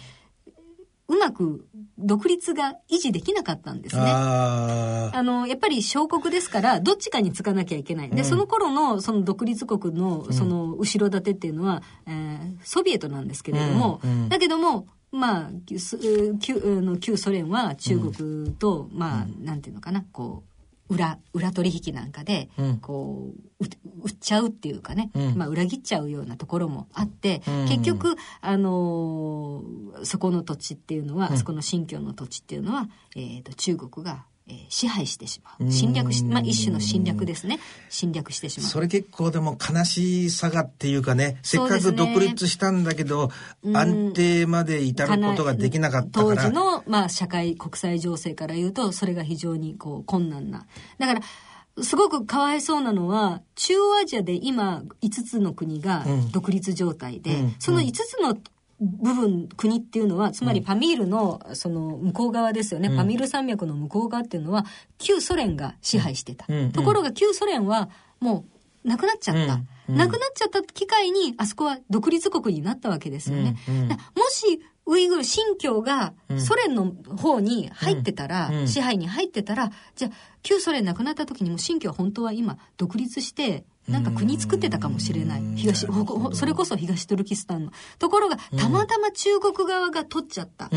[1.07, 4.03] うまく独立が維持できなかったんですね。
[4.05, 8.09] あの、やっぱり小国ですから、どっちかにつかなきゃいけない。
[8.09, 15.49] で、その頃のその独立国のその後ろ盾っていうのは、えー、ソビエトなんですけれども、だけども、まあ、
[16.39, 20.43] 旧の旧ソ連は中国と、うん、まあ、なんていうのかな、こ
[20.89, 22.49] う、裏、裏取引なんかで、
[22.81, 23.63] こう、
[24.03, 35.71] 売っちゃうっていうかね、うん、まあ、裏切っちゃうようなところもあって、結局、あのー、そこの土地っていうのは、そこの新疆の土地っていうのは、えっ、ー、と、中国がえー、支配してしまう。
[35.71, 37.59] 侵略し、まあ、一種の侵略ですね。
[37.89, 38.69] 侵略してしまう。
[38.69, 43.31] それ結構でも悲しさがっていうかねせっかく独立したんだけど、
[43.63, 46.35] ね、安定まで至ることができなかったから。
[46.35, 50.65] 当時の、まあ、社会国際情勢から言うとそれが非常にこう困難な。
[50.99, 51.21] だから
[51.81, 58.37] すごくかわいそうなのは、中央アジアで今5つの国が独立状態で、うん、その5つの
[58.83, 64.65] 部分、国っていうのは、つまりパミールの、その、向こう側ですよね、うん、パミール山脈の向こう側っていうのは、
[64.97, 66.45] 旧ソ連が支配してた。
[66.47, 68.45] うん、ところが、旧ソ連は、も
[68.83, 69.61] う、なくなっちゃった。
[69.89, 73.55] うん、なくなっちゃった機会に、あそこは独立国になったわけですよね。
[74.15, 85.43] もし、ウイグル、新疆がソ連の方に入ってたら、支配に入ってたら、じゃあ、旧ソ連なくなった時にも新疆は本当は今、独立して、なんか国作ってたかもしれない。
[85.55, 85.87] 東、
[86.33, 87.71] それこそ東トルキスタンの。
[87.99, 90.69] ところが、たまたま中国側が取っちゃった。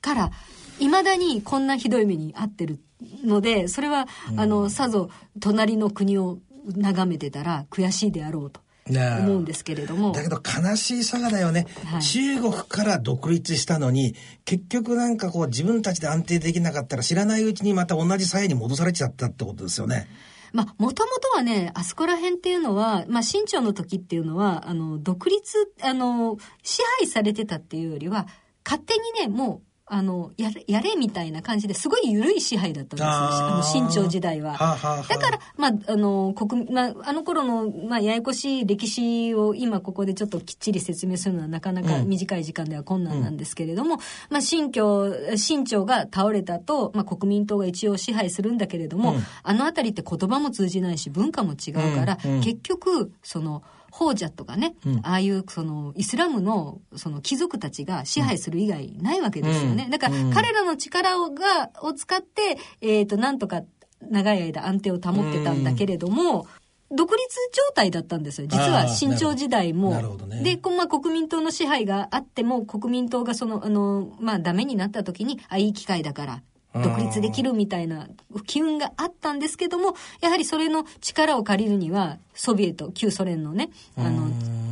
[0.00, 0.30] から、
[0.78, 2.80] いまだにこんなひどい目に遭ってる
[3.24, 5.08] ので、それは、あの、さぞ
[5.40, 8.60] 隣の国を眺めてたら悔しいであろうと。
[8.86, 10.12] 思うんですけれども。
[10.12, 20.06] だけど悲しい佐賀だよね、はい、中国から独立したのに、結局なんかこう自分たちで安定できなかったら知らないうちにまた同じ鞘に戻されちゃったってことですよね。
[20.54, 28.28] まあ、もともとはね、あそこら辺っていうのは、まあ、清朝の時っていうのは、あの、独立、あの、支配されてたっていうよりは、
[28.64, 33.06] 勝手にね、もうあの、やれ、やれみたいな感じですごい緩い支配だったんですよ。
[33.10, 34.54] あの、新朝時代は。
[34.54, 53.62] はははだから、まあ、あの、国、まあ、あの頃の、まあ、ややこしい歴史を今ここでちょっときっちり説明するのはなかなか短い時間では困難なんですけれども、うん、まあ、新教、新朝が倒れたと、まあ、国民党が一応支配するんだけれども、うん、あのあたりって言葉も通じないし、文化も違うから、うん、結局、その、
[53.94, 59.86] ホージャとかね、うん、ああいうそのイスラムのその貴族たちが支配する以外ないわけですよね。
[59.88, 63.62] だから彼らの力をがを使って、えっ、ー、と、なんとか
[64.10, 66.48] 長い間安定を保ってたんだけれども、
[66.90, 68.48] 独立状態だったんですよ。
[68.48, 70.18] 実は新朝時代も。
[70.26, 76.42] ね、で、まあ、国民党の支配があっても、国民党がその、あの、まあ、ダメになった時に、あ、いい機会だから、
[76.82, 78.08] 独立できるみたいな
[78.46, 84.28] 機運があったんですけども、やはりそれの力を借りるには、ソビエト、旧ソ連のね、あの、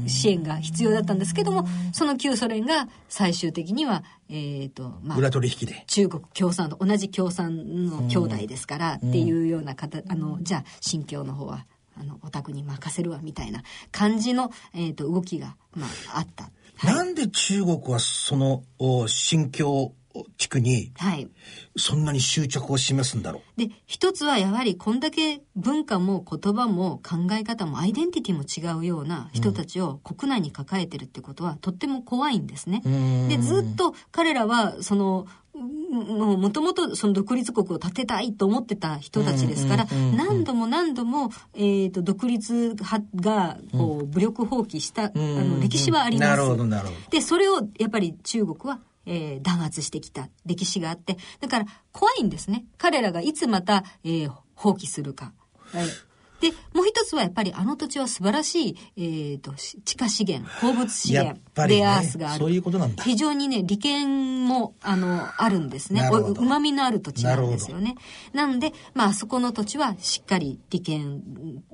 [0.09, 5.85] 支援が必要だったんですけども、その旧ソ連が最終的には、えっ、ー、と、まあ、裏取引で。
[5.87, 13.62] 中国共産と同じ共産の兄弟ですからっていうような方、あの、じゃあ、新疆の方は、あの、お宅に任せるわみたいな
[13.93, 16.51] 感じの、えっ、ー、と、動きが、まあ、あった。
[16.77, 18.65] はい、なんで中国はその、
[19.07, 19.93] 新疆
[20.37, 21.29] 地区に、はい。
[21.77, 23.61] そんなに執着を示すんだろう。
[23.61, 32.83] で、一つはやはりこんだけ文化も言葉も考え方もアイデンティティも違うような人たちを国内に抱えてるってことはとっても怖いんですね。
[33.29, 46.31] で、ずっと彼らはその、もともとその独立国を建てたいと思ってた人たちですから、何度も何度も、えっ、ー、と、独立派が、こう、武力放棄した、あの、歴史はあります。
[46.31, 47.11] なるほど、なるほど。
[47.11, 52.65] で、それを、やっぱり中国はえー、弾圧してきた歴史があって、だから怖いんですね。
[52.79, 55.33] 彼らがいつまた、えー、放棄するか。
[55.73, 55.87] はい
[56.42, 62.40] で、もう一つはやっぱりあの土地は素晴らしい、えっ、ー、と、地下資源、鉱物資源、レアアースがある。
[62.40, 63.05] そういうことなんだ。
[63.05, 66.09] 非常にね、利権も、あの、あるんですね。
[66.11, 67.94] うまみのある土地なんですよね。
[68.33, 71.22] なので、まあ、そこの土地はしっかり利権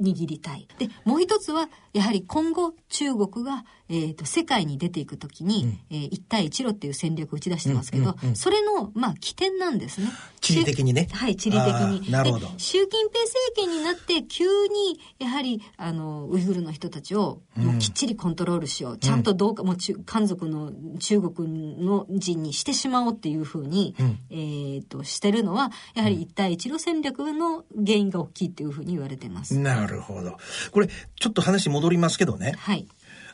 [0.02, 0.68] 握りたい。
[0.78, 10.08] で、もう一つは、やはり今後、中国が、えっ、ー、と、世界に出ていくときに、うん、えー、一帯一路っていう戦略を打ち出してますけど、うんうんうん、それの、まあ、起点なんですね。
[10.40, 11.08] 地理的にね。
[11.12, 12.10] はい、地理的に。
[12.10, 12.48] なるほど。
[12.58, 18.92] 習近平政権になって、急に、やはり、あの、ウイグルの人たちを、もうきっちりコントロールしよう。
[18.94, 29.58] うん、ちゃんとどうか、もう漢族の中国の人にしてしまおうっていうふうに、うん、えっ、ー、と、してるのは、やはり一帯一路戦略の原因が大きいっていうふうに言われてます。
[29.58, 30.36] なるほど。
[30.72, 32.54] これ、ちょっと話戻りますけどね。
[32.58, 32.86] はい。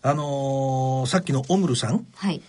[0.02, 2.06] あのー、さっきのオムルさん。
[2.14, 2.42] はい。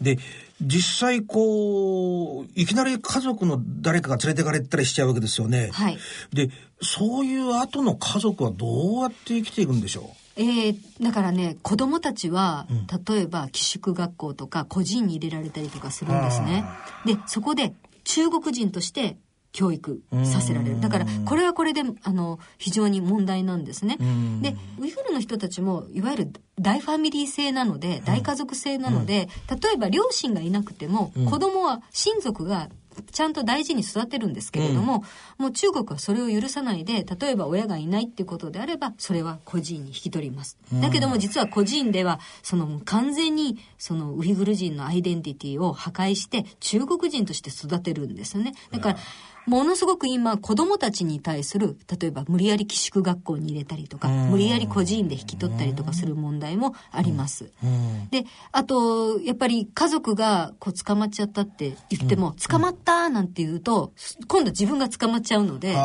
[0.00, 0.18] で、
[0.60, 5.70] 実際こう、いきなり家族の誰かが連れてかれたりしちゃうわけですよね。
[5.72, 5.98] はい。
[6.32, 10.04] で、そういう後の家族はどうやって生きていくんでしょう？
[10.36, 12.86] えー、だからね子供たちは、うん、
[13.16, 16.64] 例えば寄宿学校とか個人に入れられたりとかするんですね。
[17.04, 19.16] でそこで中国人として
[19.54, 20.80] 教育させられる。
[20.80, 23.96] だから、これはこれで、あの、非常に問題なんですね。
[24.42, 32.68] で、ウイグルの人たちも、いわゆる大ファミリー制なので、大家族制なので、例えば両親がいなくても、子供は親族が
[33.12, 35.04] ちゃんと大事に育てるんですけれども、
[35.38, 40.58] うん、もう中国はそれを許さないで、例えば親がいないっていうことであれば、それは個人に引き取ります。
[40.72, 48.52] だけども実は個人では、その完全にそのウイグル人のアイデンティティを破壊して、中国人として育てるんですよね。
[48.70, 48.98] だから、
[49.46, 57.50] ものすごく今、子供たちに対する、例えば無理やり寄宿学校に入れたりとか、無理やり個人で引き取ったりとかする問題もあります。
[58.10, 63.92] で、あと、やっぱり家族がこう捕まっちゃったって言っても、捕まったなんて言うと、
[64.28, 65.76] 今度自分が捕まっちゃうので、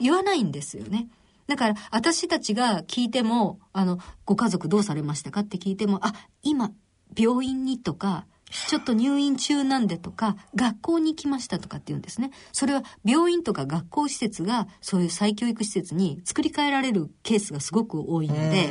[0.00, 1.08] 言わないんですよね。
[1.48, 6.70] だから、私たちが聞いても、あの、ご家族どうされましたかって聞いても、あ、今、
[7.16, 12.30] 病院にとか、ちょっと入院中なんでとか、学校に行きましたとかって言うんですね。
[12.52, 18.68] それは病院とか学校施設がそういう再教育施設に作り変えられるケースがすごく多いので、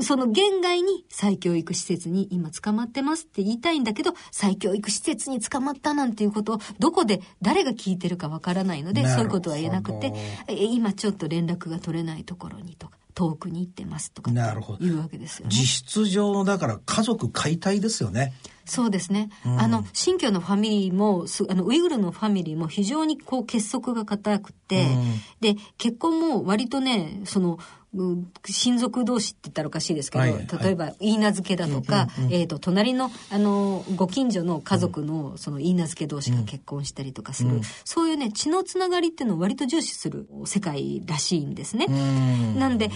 [0.00, 10.12] その現外に再教育施設に今捕まってますって言いたいんだけど、再教育施設に捕まったなんていうことをどこで誰が聞いてるかわからないので、そういうことは言えなくて、
[10.48, 12.98] 今ちょっと連絡が取れないところにとか。
[13.14, 15.54] 遠くに行ってますとかいうわけですよね。
[15.54, 18.32] 実質上のだから家族解体ですよね。
[18.64, 19.30] そうですね。
[19.44, 27.58] うん、あの、新疆のファミリーも、あの、ウイグルのファミリーも非常にこう結束が固くて、うん、で、結婚も割とね、その、
[28.48, 41.86] 親族同士って言ったらおかしいですけど、はい、例えば、言い名付けだとか、えっ、と、隣の、あの、ご近所の家族の、その、言い名付け同士が結婚したりとかする、うん、そういうね、血のつながりっていうのを割と重視する世界らしいんですね。
[42.56, 42.90] なんで、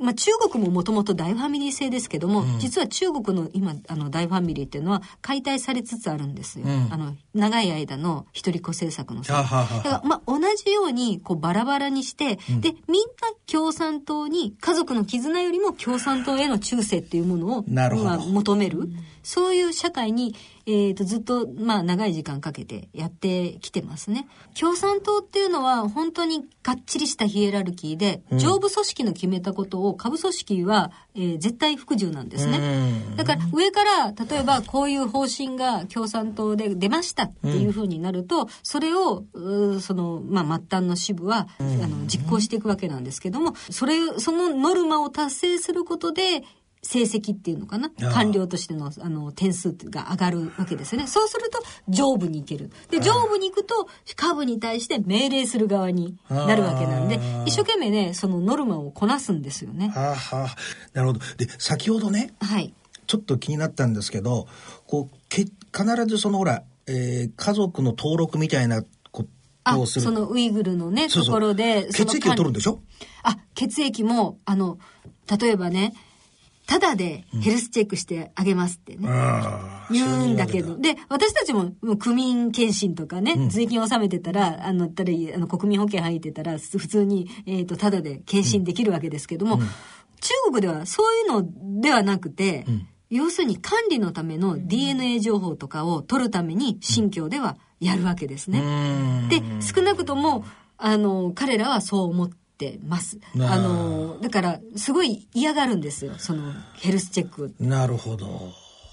[0.00, 18.88] まあ、中国ももともと大ファミリー制ですけども、うん、実は中国の今あの大ファミリーっていうのは解体されつつあるんですよ、うん、あの長い間の一人子政策のせいだからまあ同じようにこうバラバラにして、うん、でみんな共産党に家族の絆よりも共産党への忠誠っていうものを今求める
[19.22, 20.34] そういう社会に
[20.72, 24.28] えーと、ずっと、まあ、長い時間かけてやってきてますね。
[24.58, 32.60] 共産党っていうのは本当にがっちりしたヒエラルキーで、うん、上部組織の決めたことを下部組織は、えー、絶対服従なんですね。
[33.16, 39.24] だから上から例えばこういう方針が共産党で出ましたっていうふうになると、うん、それを
[39.80, 46.44] その、まあ、末端の支部は、あの実行していくわけなんですけどもそれそのノルマを達成することで
[46.82, 47.90] 成績っていうのかな？
[48.12, 51.06] 官僚としてのあの点数が上がるわけですよね。
[51.06, 52.70] そうすると上部に行ける。
[52.90, 59.90] で、上部に行くと下部に対して命令する側になるわけなんで、一生懸命ね、そのノルマをこなすんですよね。
[59.90, 60.56] はあはあ、
[60.94, 61.20] なるほど。
[61.36, 62.72] で、先ほどね、はい、
[63.06, 64.48] ちょっと気になったんですけど、
[64.86, 69.26] こう、け必ずそのほら、えー、家族の登録みたいなこ
[69.64, 70.04] とをする。
[70.04, 71.88] そのウイグルのね、ところで。
[71.92, 72.80] 血液を取るんでしょ？
[73.22, 74.78] あ、血液も、あの、
[75.38, 75.92] 例えばね、
[76.70, 79.08] ただでヘルスチェックしてあげますってね。
[79.08, 80.76] うん、言うんだけど。
[80.78, 89.68] で、私たちももう区民検診とかね、うん、税金を納めてたら、あの、たり、あの、国民保険入ってたら、普通に、えっ、ー、と、ただで検診できるわけですけども、うん、中
[90.52, 92.64] 国ではそういうのではなくて、
[93.08, 99.26] 要するに管理のための DNA 情報とかを取るために新疆ではやるわけですね。
[99.28, 100.44] で、少なくとも、
[100.76, 103.18] あの、彼らはそう思ってってます。
[103.40, 107.54] あの、だから、すごい嫌がるんですよ、そのヘルスチェック。
[107.58, 108.52] なるほど。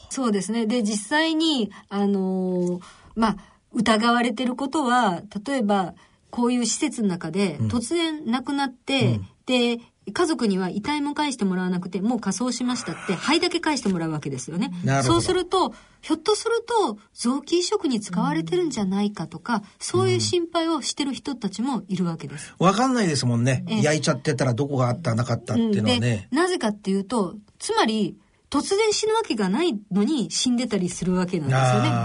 [0.09, 0.65] そうですね。
[0.65, 2.79] で、実際に、あの、
[3.15, 3.37] まあ、
[3.73, 5.93] 疑われてることは、例えば、
[6.29, 9.79] こういう施設の中で突然亡くなって、うん、で、
[10.13, 14.71] 家族には遺体も返してもらわなくて、もう仮装しましたって、灰だけ返してもらうわけですよね。
[15.03, 22.53] そうすると、ひょっとすると、臓器移植に使われてるんじゃないかとか、そういう心配をしてる人たちもいるわけです。
[22.59, 23.65] わ、うん、かんないですもんね。
[23.67, 26.27] 焼いちゃってたらどこがあった、なかったっていうのはね。
[26.31, 28.17] なぜかっていうと、つまり、
[28.49, 31.49] 突然死ぬわけがないのに死んでたりするわけなん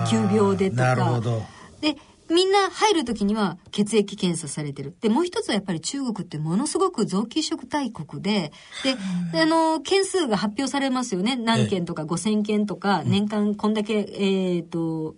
[0.09, 0.31] ですよね。
[0.31, 0.83] 急病でとか。
[0.83, 1.43] なるほど。
[1.81, 1.97] で、
[2.33, 4.97] みんな入る時には血液検査されてる。
[5.01, 8.53] で、もう一つはやっぱり中国ってものすごく臓器移植大国で、
[9.33, 11.37] で、あの、件数が発表されますよね。
[11.37, 15.15] 何件とか5000件とか、年間こんだけ、えっ、ー、と、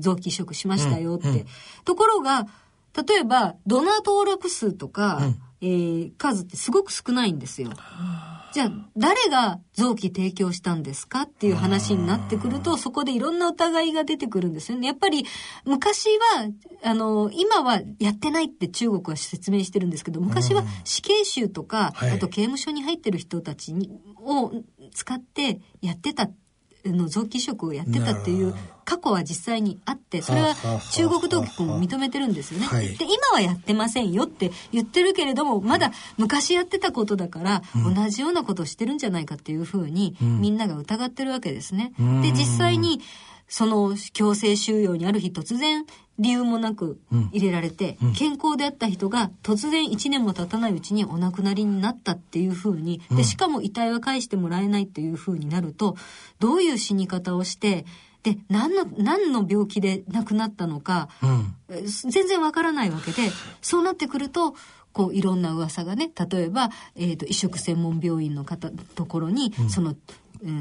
[0.00, 1.46] 臓器移植しましたよって。
[1.84, 2.46] ところが、
[3.06, 7.70] 例えば、ドナー登録数とか、うん、えー、数ってすごく少ないんですよ。
[8.52, 14.86] じゃあ、誰が臓器提供したんですかっていう話になってくると、そこでいろんな疑いが出てくるんですよね。
[14.86, 15.26] やっぱり、
[15.64, 16.48] 昔は、
[16.82, 23.90] あの、今はやってないって中国は説明してるんですけど、昔は死刑囚とか、あと刑務所に入ってる人たちに、
[24.20, 24.52] を
[24.94, 26.30] 使ってやってた
[26.96, 30.54] の臓器移植をやってたっていう過去は実際にあってそれは
[30.92, 32.66] 中国当局も認めてるんですよね。
[32.96, 41.92] で今はやってませんよって言ってるけれどもまだ昔やってたことだから同じようなことをしてるんじゃないかっていうふうにみんなが疑ってるわけですね。
[42.22, 43.02] で実際に
[43.48, 45.84] その強制収容にある日突然
[46.18, 47.00] 理由もなく
[47.32, 55.96] 入れられて、うん、健康であった人が突然1年も経たないうちにお亡くなりになったっていうふうに、で、しかも遺体は返してもらえないっていうふうになると、
[56.40, 57.86] どういう死に方をして、
[58.24, 63.30] で、何の、何の病気で亡くなったのか、うん、全然わからないわけで、
[63.62, 64.56] そうなってくると、
[64.92, 69.94] こういろんな噂がね例えば、えーと、移植専門病院の方ところに、うん、その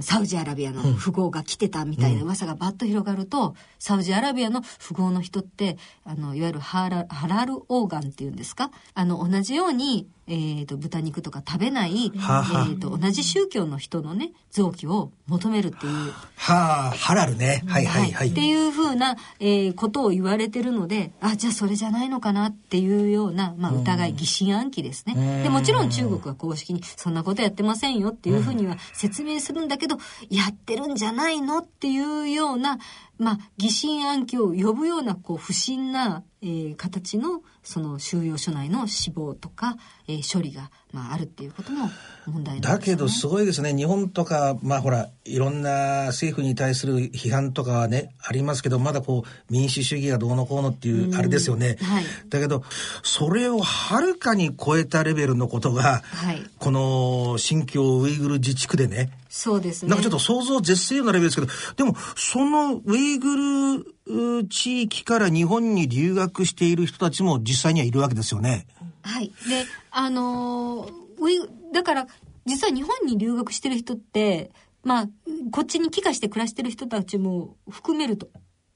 [0.01, 8.71] サウジアラビアの富豪が来てたみたいな噂がバッと広がると、サウジアラビアの富豪の人ってあのいわゆるハラハラルオーガンっていうんですか？
[8.93, 15.93] あの同じようにえーと、豚肉とか食べない、はあはあ、えーと、同じ宗教の人のね臓器を求めるっていう。
[16.35, 17.63] はあハラルね。
[17.67, 18.29] はいはいはい。
[18.29, 25.43] っていうふうな、えー、ことを言われてるのであじゃあそれじゃないのかなっていうような、まあ、疑い疑心暗鬼ですね。
[25.43, 29.97] でもちろん中国は公式にそんなことやってませんよっていうふうには説明するんだけど
[30.29, 32.79] やってるんじゃないのっていうような
[33.17, 41.89] まあ、疑心暗鬼を呼ぶようなこう不審な、えー、形のその収容所内の死亡とか、えー、処理が、まあ、あるっていうことも
[42.27, 43.75] 問題、ね、だけどすごいですね。
[43.75, 52.63] 日本とかまあほらいろんな政府に対する批判とかはねありますけどまだこう民主主義がどうのこうのっていうあれですよね、はい、だけど
[53.03, 59.89] それをはるかに超えたレベルのことが、はい、この新疆ウイグル自治区でねそうですね。
[59.89, 68.65] なんかちょっと想像を絶するようなレベルですけど、でも、そのウイグル地域から日本に留学している人たちも実際にはいるわけですよね。
[69.03, 69.27] はい。
[69.47, 71.39] で、あのウイ
[71.71, 72.07] だから、
[72.47, 74.49] 実は日本に留学してる人って、
[74.83, 75.07] まあ、
[75.51, 78.29] こっちに帰化して暮らしてる人たちも含めると、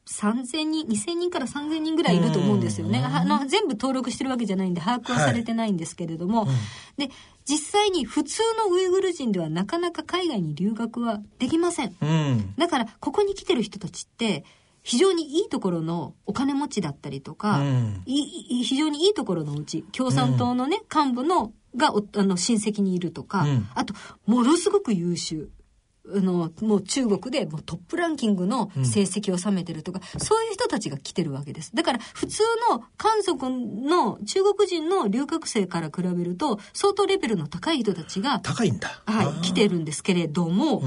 [0.08, 3.00] 3000人、2000人から3000人ぐらいいると思うんですよね。
[3.04, 7.14] あの、全部登録してるわけじゃないんで、把握はされてないんですけれども、はいうん、で、
[7.46, 11.96] 実際に普通のウイグル人ではなかなか海外に留学はできません。
[12.02, 14.44] うん、だから、ここに来てる人たちって、
[14.84, 23.94] 非常にいいところのお金持ちだったりとか、うん、非常にいいところのうち、共産党のね、幹部のがあの親戚にいるとか、うん、あと
[24.26, 25.50] ものすごく優秀。
[25.60, 25.61] あ
[26.06, 31.76] のもう中国でもうトップランキングの成績を収めてるとか、うん、そういう人たちが来てるわけです。
[31.76, 40.82] だから普通の漢族の中国人の留学生から比べると相当レベルの高い人たちが高いんだ、はい、来てるんですけれども、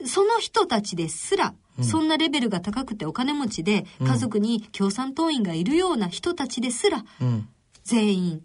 [0.00, 7.02] うん、その人たちですらそんなレベルが高くてお金持ちで家族に共産党員がいるような人たちですら、
[7.82, 8.44] 全員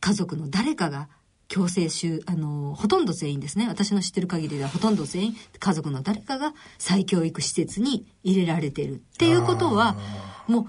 [0.00, 1.08] 家族の誰かが
[1.48, 3.68] 強制収、あの、ほとんど全員ですね。
[3.68, 9.96] 私の知ってる限りではほとんど全員、家族の誰かが再教育施設に入れられているっていうことは、
[10.48, 10.66] もう、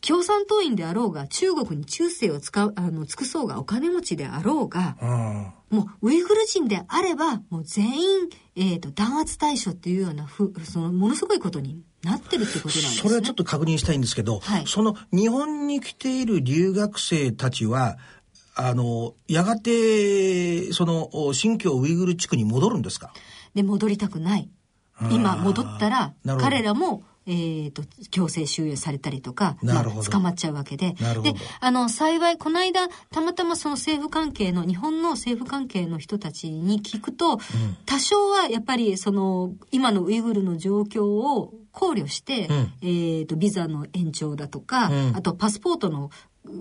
[0.00, 4.96] 共産党員であろうが、中国に忠誠を使う、あの、尽くそうがお金持ちであろうが、
[5.70, 13.02] もう、ウイグル人であれば、もう全員、えっ、ー、と、弾圧対象っていうようなふ、その、ものすごいことになってるってことなんですね。
[13.02, 17.98] それはちょっと確認したいんですけど、はい、その、日本に来ている留学生たちは、
[18.60, 23.12] あの、やがて、その、新疆ウイグル地区に戻るんですか？
[23.54, 24.50] で、戻りたくない。
[25.12, 30.96] 今戻ったら、彼らも、えっ、ー、と、強制収容されたりとか、まあ、捕まっちゃうわけで。
[31.22, 37.38] で、あの、幸い、この間、たまたまその政府関係の、日本の政府関係の人たちに聞くと、うん、
[37.84, 46.10] 多少はやっぱり、その、今のウイグルの状況を考慮して、うん、えっ、ー、と、ビザの延長だとか、うん、あとパスポートの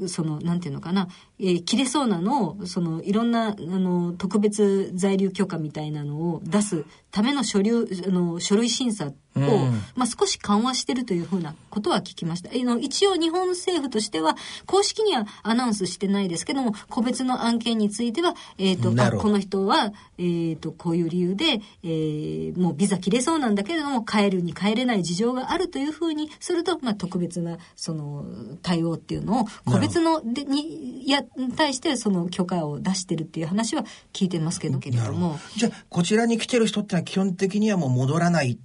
[0.07, 1.07] その、なんていうのかな、
[1.39, 7.71] えー、切れそうなのを、その、いろんな、あの、特別在留許可みたいなのを出すための書類、
[8.07, 12.49] あの、書類審査を、うん、まあ、少し緩和してるというふうなことは聞きました。
[12.51, 14.35] えの一応日本政府としては、
[14.65, 28.25] 公式にはアナウンスしてないですけども、個別の案件については、えっ、ー、と、あ、この人は、えっ、ー、と、こういう理由で、えー、もうビザ切れそうなんだけれども、帰るに帰れない事情があるというふうにすると、まあ、特別な、その、
[28.63, 31.23] 対応っていうのを、個別のでに、や、
[31.55, 35.39] 対してその許可を出してるっていう話は聞いてますけど、けれども。
[35.55, 38.57] じゃあ、こちらに来てる人ってのは基本的にはもう戻らないっ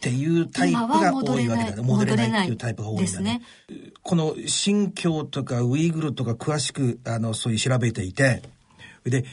[0.00, 1.82] ていうタイプが多いわけだね。
[1.82, 3.22] 戻れないっていうタイプが多いんだね。
[3.22, 3.42] ね
[4.02, 8.42] この新疆とかウイグルとか詳しく、あの、そういう調べていて、
[9.04, 9.24] で、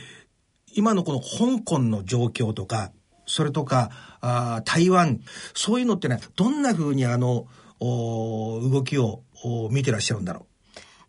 [0.76, 2.92] 今のこの香港の状況とか、
[3.26, 5.20] それとか、あ台湾、
[5.54, 7.48] そういうのってね、どんなふうにあの、
[7.80, 9.24] 動きを
[9.70, 10.46] 見てらっしゃるんだろ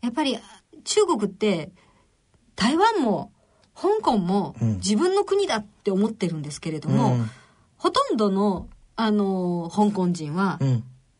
[0.02, 0.06] う？
[0.06, 0.36] やっぱり
[0.84, 1.70] 中国って
[2.56, 3.32] 台湾も
[3.74, 7.30] 香港も自分の国だって思ってるんですけれども、うん、
[7.76, 10.60] ほとんどの、あの、香港人は、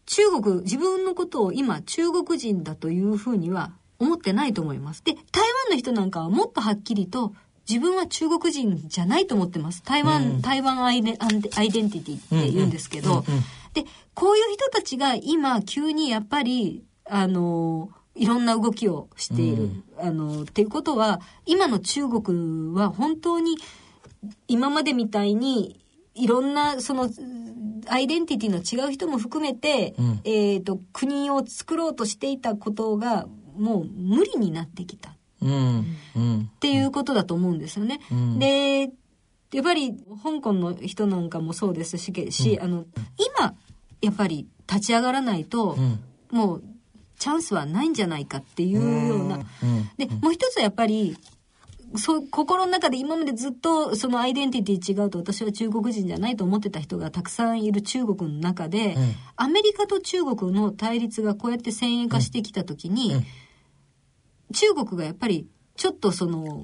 [0.07, 5.03] 中国、自分のことを今中国人だというふうには思ってないと思います。
[5.05, 7.35] で、台湾の人なんかはもっとはっきりと、
[7.69, 9.83] 自分は中国人じゃないと思ってます。
[9.83, 11.17] 台湾、うん、台湾アイデ
[11.57, 13.25] アイデンティティって言うんですけど、
[13.73, 19.65] で、こういう人たちが今急にやっぱり、あの、いろんな動きをしている。
[19.65, 23.57] うん、あの、っていうことは、今の中国は本当に
[24.49, 25.81] 今までみたいに
[26.15, 27.11] いろんなその
[27.89, 35.15] アイデンティティの違う人も含めて、うん、えっ、と、国を作ろうとしていたことがもう無理になってきた。
[35.43, 35.81] うん、
[36.57, 38.01] っていうことだと思うんですよね。
[38.11, 38.91] うん、で、
[39.53, 39.93] やっぱり
[40.23, 42.87] 香港の人なんかもそうですし、しあの、
[43.39, 43.55] 今、
[44.01, 45.77] やっぱり立ち上がらないと、
[46.31, 46.65] もう
[47.25, 49.39] チャンスはないんじゃないかっていうような。
[49.97, 51.17] で、もう一つはやっぱり、
[51.97, 63.25] そう、心の中で今までずっとそのアイデンティティ違うと私は中国人じゃないと思ってた人がたくさんいる中国の中で、うん、アメリカと中国の対立がこうやって先鋭化してきた時に、うん、
[64.53, 65.47] 中国がやっぱり
[65.77, 66.61] ちょっとその、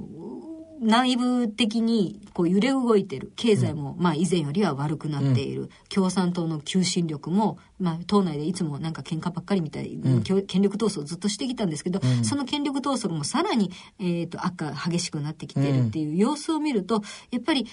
[0.81, 3.33] 内部的にこう揺れ動いてる。
[3.37, 17.67] 経済もまあ以前よりは悪くなっている、うん、共産党の求心力も、まあ、党内でいつもなんか喧嘩ばっかりみたい、うん、権力闘争をずっとしてきたんですけど、うん、その権力闘争もさらに、えーと、悪化激しくなってきてるっていう様子を見るとやっぱり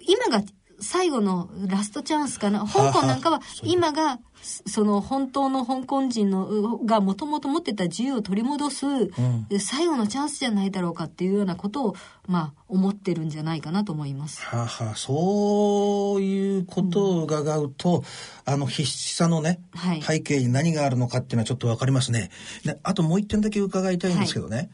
[0.00, 0.44] 今が
[0.80, 2.60] 最後のラストチャンスかな？
[2.66, 8.86] 香港なんかは今がその本当の香港人のがもともと持ってた自由を取り戻す、
[9.58, 14.42] 最後のチャンスじゃないだろうかっていうようなことを、まあ、思ってるんじゃないかなと思います。
[14.42, 22.30] はあ、はあ、そういうことを伺うと、うん、あの必死さのね、はい、背景に何があるのかっていうのはちょっとわかりますね。
[22.82, 24.56] あともう一点だけ伺いたいんですけどね。
[24.56, 24.70] はい、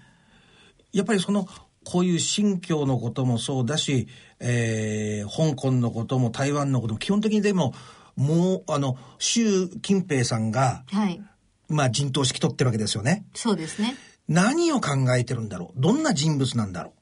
[0.93, 1.49] やっぱりその
[1.89, 4.09] こういう新疆のこともそうだし、
[4.41, 7.75] えー、香港のことも台湾のことも基本的にでも
[8.17, 11.23] もうあの習近平さんが、はい、
[11.69, 13.25] まあ陣頭指揮取ってるわけですよね。
[13.35, 13.95] そうですね。
[14.29, 15.81] 何を考えてるんだろう？
[15.81, 16.93] どんな人物なんだろう？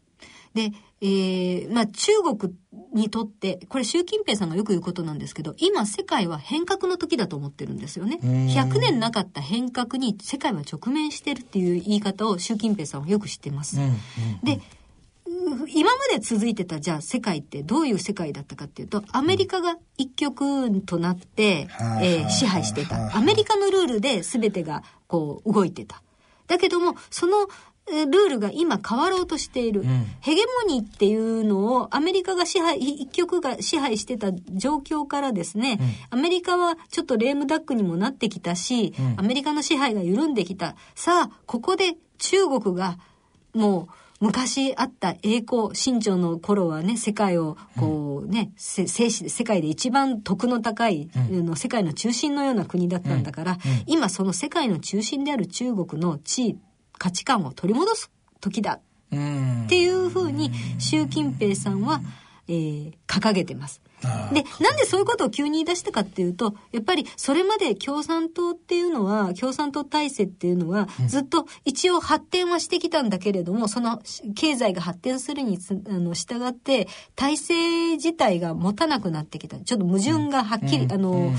[0.55, 2.55] で、えー、まあ中国
[2.93, 8.19] にとって、これ習近平さんがよく言うことなんですけど、今世界は変革の時だと思ってるんですよね。
[8.23, 13.79] 100年なかった変革に世界は直面してるっていう言い方を習近平さんはよく知ってます。
[13.79, 13.99] うんうんうん、
[14.45, 14.61] で、
[15.69, 21.69] 今まで続いてたじゃあ世界ってどういう世界だったかっていうとアメリカが一極となって、
[22.01, 23.17] えー、支配してた。
[23.17, 26.03] アメリカのルールで全てがこう動いてた。
[26.47, 27.49] だけどもその
[27.87, 35.79] ルールが今変わろうとしている、うん、ヘゲモニーっていうのをアメリカが支配一極が支配してた状況からですね、
[36.11, 40.77] うん、アメリカはちょっとレームダックにもなってきたし、うん、アメリカの支配が緩んできた。
[40.95, 42.99] さあここで中国が
[43.53, 56.59] もう昔あった栄光、清朝の頃はね、世界をこうね、うん、世界で一番徳の高い、うん、の世界の中心のような国だったんだから、うん、今その世界の中心である中国の地位、
[57.05, 58.81] 価値観を取り戻す時だ。
[59.13, 62.01] っていうふうに習近平さんは、
[62.49, 63.83] えー、掲げてます。
[64.33, 74.01] で、なんでそういうことを急に言い出したかっていうと、やっぱりそれまで共産党っていうのは、共産党体制っていうのは、ずっと一応発展はしてきたんだけれども、その
[74.35, 79.59] 経済が発展するにあの従って、体制自体が持たなくなってきた。
[79.59, 81.33] ちょっと矛盾がはっきり、あの、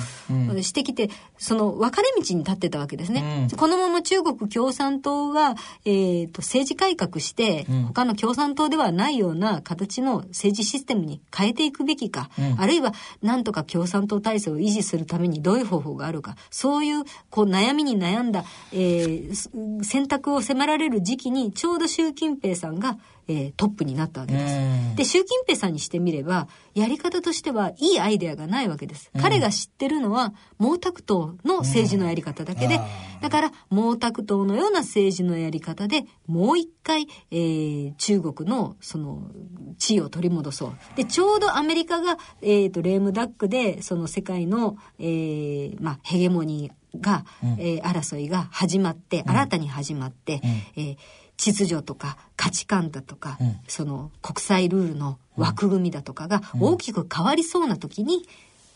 [0.61, 3.47] してきて、その分かれ道に立ってたわけですね。
[3.57, 5.55] このまま中国共産党が、
[5.85, 22.97] えっ、ー、と、政治改革して、他の共産党ではないような形の政治システムに変えていくべきか、あるいはなんとか共産党体制を維持するためにどういう方法があるか、そういうこう悩みに悩んだ、えー、選択を迫られる時期にちょうど習近平さんが
[23.27, 24.95] えー、トップになったわけです。
[24.97, 29.11] で、習近平さんにしてみれば、やり方としてはいいアイデアがないわけです。
[29.19, 32.79] 彼が知ってるのは、毛沢東の政治のやり方だけで、
[33.21, 39.29] だから、毛沢東のような政治のやり方で、もう一回、えー、中国の、その、
[39.77, 40.75] 地位を取り戻そう。
[40.95, 50.41] で、ちょうどアメリカが、えっ、ー、と、レームダックで、その世界の、えー、まあ、ヘゲモニーが、うん、えー、争いが始まって、新たに始まって、
[50.75, 50.97] うん、えー
[51.37, 58.25] 秩序とか価値観だとか、うん、その国際ルールの枠組みだとかが大きく変わりそうな時に、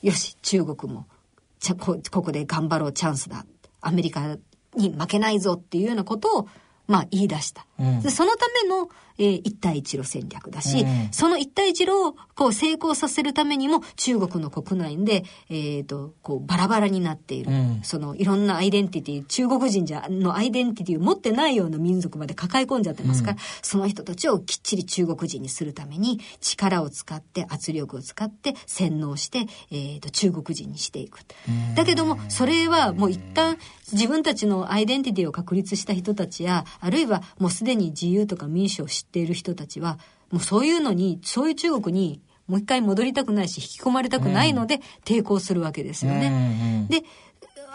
[0.04, 1.08] うん、よし中国も
[1.80, 3.46] こここで頑張ろうチャンスだ。
[3.82, 4.38] アメリカ
[4.76, 6.48] に負けないぞっていうようなことを
[6.88, 7.66] まあ言い出した。
[7.80, 8.90] うん、でそのための
[9.20, 31.20] えー、一帯一路戦略だし、うん、その一帯一路をこう成功させるためにも中国の国内で、えーと、こうバラバラになっている、うん、そのいろんなアイデンティティ中国人じゃのアイデンティティを持ってないような民族まで抱え込んじゃってますから、うん、その人たちをきっちり中国人にするために力を使って圧力を使って洗脳して、えーと、中国人にしていく。
[31.76, 33.58] だけどもそれはもう一旦
[33.92, 39.98] 自分たちのアイデンティティを確立した人たちやあるいはもうすでに自由とか民主を知っている人たちは、
[40.32, 46.88] もうそういうのに、そういう中国にもう一回戻りたくないし、引き込まれたくないので、抵抗するわけですよね。
[46.90, 47.04] で、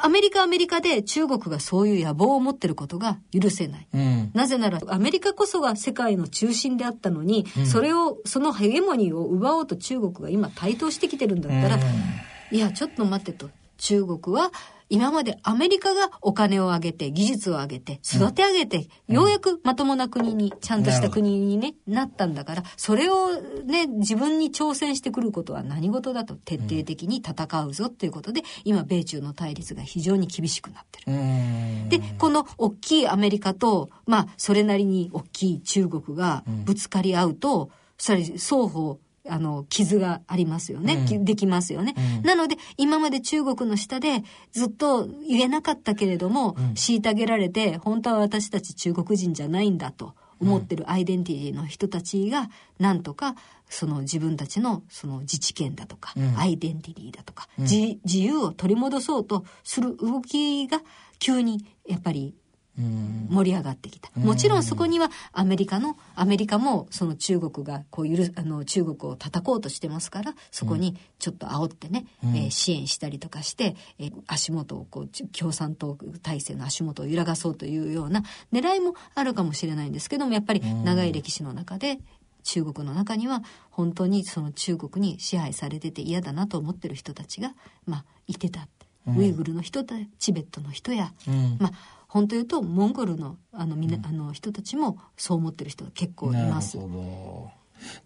[0.03, 3.89] アメリカアメリカで中国がそういう野望を持ってることが許せない。
[3.95, 13.51] うん、なぜならアメリカこそが世界の中心であったのに、うん、それを、そのヘゲモニーを奪おうと中国が今台頭してきてるんだったら、うん、いや、ちょっと待ってと。
[13.79, 14.51] 中国は
[14.89, 31.89] 今までアメリカがお金を上げて、技術を上げて、育て上げて、うん、ようやくまともな国に、ちゃんとした国にね、なったんだから、それをね、自分に挑戦してくることは何事だと徹底的に戦うぞっていうことで、今、米中の対立が非常に厳しくなってる。
[31.89, 41.07] で、この大きいアメリカと、まあ、それなりに大きい中国がぶつかり合うと、それ双方あの、傷がありますよね。
[41.11, 44.23] うん、できますよね、うん、なので、今まで中国の下で
[44.53, 53.35] ずっと言えなかったけれども、うん、虐げられて、本当は私たち中国人じゃないんだと思ってるアイデンティティの人たちが、なんとか、
[53.69, 60.83] その自分たちのその自治権だとか、アイデンティティだとか、自由を取り戻そうとする動きが
[61.19, 62.35] 急にやっぱり
[62.77, 64.11] 盛り上がってきた。
[64.17, 81.99] もちろんそこにはアメリカの、アメリカもその中国がこうゆる、あの中国を叩こうとしてますから、そこにちょっと煽ってね、うん、えー、支援したりとかして、えー、足元をこう、共産党体制の足元を揺らがそうというような狙いもあるかもしれないんですけども、やっぱり長い歴史の中で、
[82.43, 87.55] 中国の中には本当にその中国に支配されてて嫌だなと思ってる人たちが、
[87.87, 88.69] まあ、いてた。
[89.07, 91.73] ウイグルの人とチベットの人や、うん、まあ
[92.15, 96.79] 本当言うとモンゴルのあのみな、うん、あの人たちもそう思ってる人が結構います。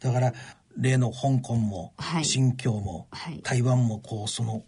[0.01, 0.33] だから
[0.79, 4.65] 例の香港も、はい、新疆も、はい、台湾もこうその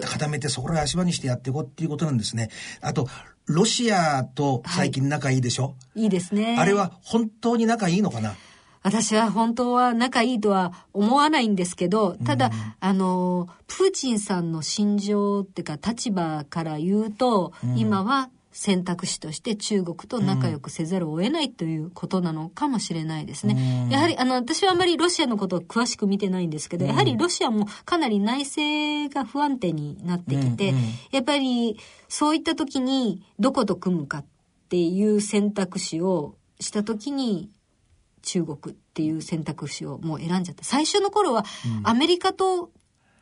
[0.00, 2.48] 固めてそこら足場にしてやっていこうっていうことなんですね。
[2.80, 3.06] あと
[3.44, 6.56] ロシアと最近仲いいでしょ、はい、いいですね。
[6.58, 8.36] あれは本当に仲いいのかな？
[8.82, 23.54] 私は本当は仲いいとは思わないんですけど、ただ、うん、あの、プーチンさんの心情っていうか立場から言うと、うん、今は選択肢として中国と仲良くせざるを得ないということなのかもしれないですね。
[23.86, 30.74] うん、やはり、あの、私はあまりロシアのことを詳しく見てないんですけど、やはりロシアもかなり内政が不安定になってきて、
[31.12, 31.78] やっぱり
[32.08, 34.24] そういった時にどこと組むかっ
[34.70, 37.52] ていう選択肢をした時に
[38.22, 40.64] 中国っていう選択肢をもう選んじゃった。
[40.64, 41.44] 最初の頃は
[41.84, 42.72] アメリカと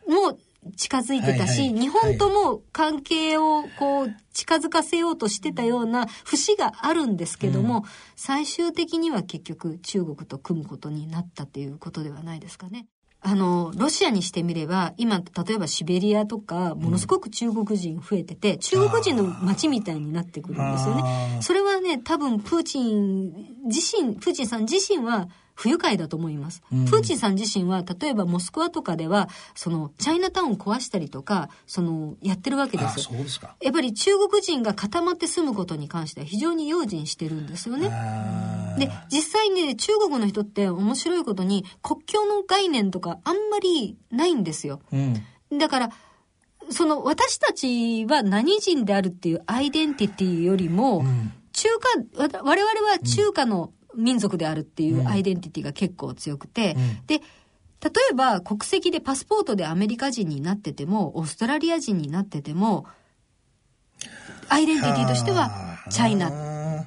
[0.09, 0.39] も
[0.76, 7.82] 近づいてたし、はいはい、日本とも関係をこう近づかせようとしてたような節があるんですけども、うん、
[8.16, 12.86] 最終的には結局中国と組むことになったということではないですかね。
[13.20, 21.38] あの、ロシアにしてみれば、今、例えばシベリアとか、ものすごく中国人増えてて、うん、中国人の街みたいになってくるんですよね。
[21.40, 23.32] それはね、多分、プーチン
[23.64, 26.62] 自身、プーチンさん自身は、不愉快だと思います。
[26.70, 33.57] うん、プーチンさん自身は、例えばモスクワとかでは、その、チャイナタウン壊したりとか、その、やってるわけですそうですか。
[33.61, 37.90] やっぱり中国人が固まって住むことに関しては非常に用心してるんですよね。
[38.78, 44.80] で、実際に中国の人って面白いことに、国境の概念とかあんまりないんですよ。
[44.92, 45.90] うん、だから、
[46.68, 51.68] その私たちは何人であるっていうアイデンティティよりも、うん、中
[52.14, 62.86] 華、我々は中華の民族であるっていうアイデンティティが結構強くて、うん、で、例えば国籍でパスポートでアメリカ人になってても、オーストラリア人になってても、
[64.49, 65.51] アイデンティティとしては
[65.90, 66.30] チャイナ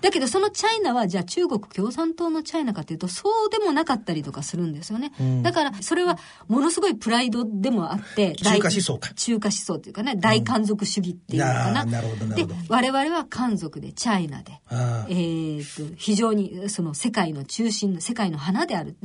[0.01, 5.11] だけどそのチャイナはじゃあ中国共産党のチャイナかというとそうでもなかったりとかするんですよね。
[5.19, 9.13] うん、だからそれはものすごいプライドでもあって、中華思想か。
[9.13, 11.83] 中華思想っていうかね、大漢族主義っていうのかな。
[11.83, 12.53] うん、なるほどなるほど。
[12.55, 18.95] で、我々は漢族でチャイナで、えー、と、非常にその世界の中心、世界の花である、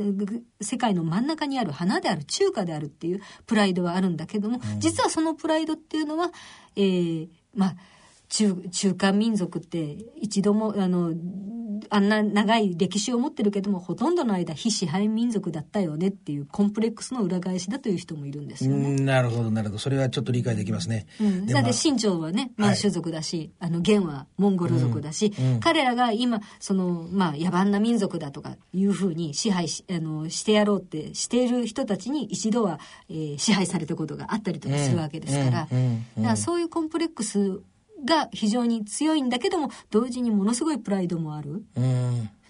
[0.60, 6.30] 世界の真ん中にある花である、中華であるっていうプライドはあるんだけども、うん、実はそのプライドっていうのは、
[6.76, 7.76] えー、まあ、
[8.28, 11.14] 中、中華民族って一度も、あの、
[11.90, 18.96] あんな長い歴史を持ってるけども、ほとんどの間非支配民族だったよねっていうコンプレックスの裏返しだという人もいるんですよね。
[18.96, 19.78] なるほど、なるほど。
[19.78, 21.06] それはちょっと理解できますね。
[21.20, 35.68] うん、だって清朝はね、満州族だし、はい、あの、元はモンゴル族だし、うんうん、彼らが今、その、まあ、野蛮な民族だとかいうふうに支配し、あの、してやろうってしている人たちに一度は、えー、支配されたことがあったりとかするわけですから、だか
[36.16, 37.60] らそういうコンプレックス
[38.04, 41.64] が非常に強いんだけども同時にものすごいプライドもある。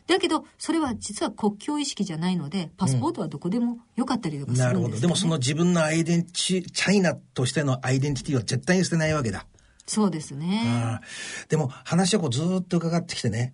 [0.07, 5.01] だけどそれは実は国境意識じゃないのでパスポートはどこでもよかったりとかするんです、ねうん、なるほど。
[5.01, 9.47] でもその自分のアイデンティチャイナとしてのアイデンティティは絶対に捨てないわけだ。
[9.87, 10.99] そうですね、
[11.49, 13.53] でも話をこうずっと伺ってきてね。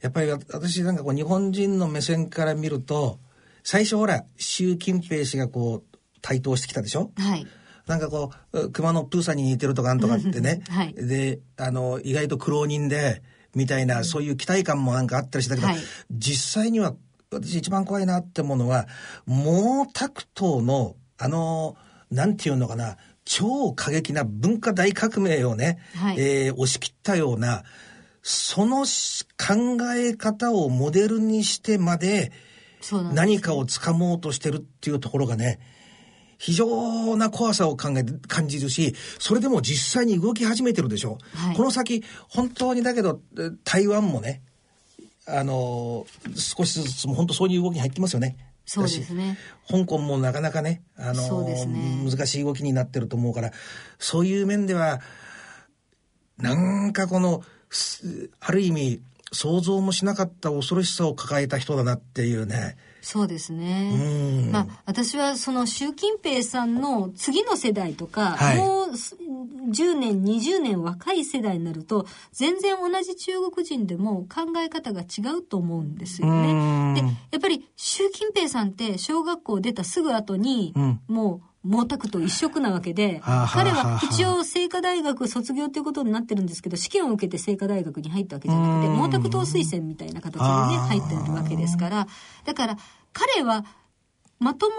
[0.00, 3.18] やっぱり私なんかこう日本人の目線から見ると
[3.62, 7.10] 最初ほら習近平氏がこう台頭してきたでしょ？
[7.16, 7.46] はい
[7.86, 10.62] なんかこう、熊野プーさんに似てるとかなんとかってね。
[10.68, 13.22] はい、で、あの、意外と苦労人で、
[13.54, 15.76] みたいな、そういう期待感もなんかあったりしたけど、はい、
[16.10, 16.94] 実際には、
[17.30, 18.86] 私一番怖いなって思うのは、
[19.26, 21.76] 毛沢東の、あの、
[22.10, 27.64] なんていうのかな、超過激な文化大革命をね、はい、えー、押し切ったような、
[28.22, 32.32] その考え方をモデルにしてまで、
[33.12, 35.58] 何かを掴もうとしてるっていうところがね、
[36.38, 41.36] 非常な怖さを考え、感じるし、それでも実際に動き始めてるでしょう。
[41.36, 43.20] はい、この先、本当にだけど、
[43.64, 44.42] 台湾もね、
[45.26, 48.36] あの、少しずつも本当そういう動きに入ってますよね。
[48.66, 49.38] そうですね。
[49.68, 51.66] 香港もなかなかね、あの、ね、
[52.10, 53.52] 難しい動きになってると思うから、
[53.98, 55.00] そういう面では、
[56.38, 56.54] な
[56.88, 57.42] んかこの、
[58.40, 62.76] ある意味、想像もしなかった恐ろしさを抱えた人だなっていうね。
[63.04, 64.48] そうですね。
[64.50, 68.90] まあ、私はその習近平さんの次の世代とか、はい、もう
[69.70, 76.94] 10年、20年若い世代になると、全然同じ中国人でも考え方が違うと思うんですよね。
[76.94, 92.06] で、やっぱり習近平さんって小学校出たすぐ後に、うん、もう、毛沢東一色なわけで、彼は一応清華大学卒業ということになってるんですけど、試験を受けて清華大学に入ったわけじゃなくて、毛沢東推薦みたいな形でね、入ってるわけですから、
[92.44, 92.76] だから
[93.12, 93.64] 彼は、
[94.40, 94.76] まとも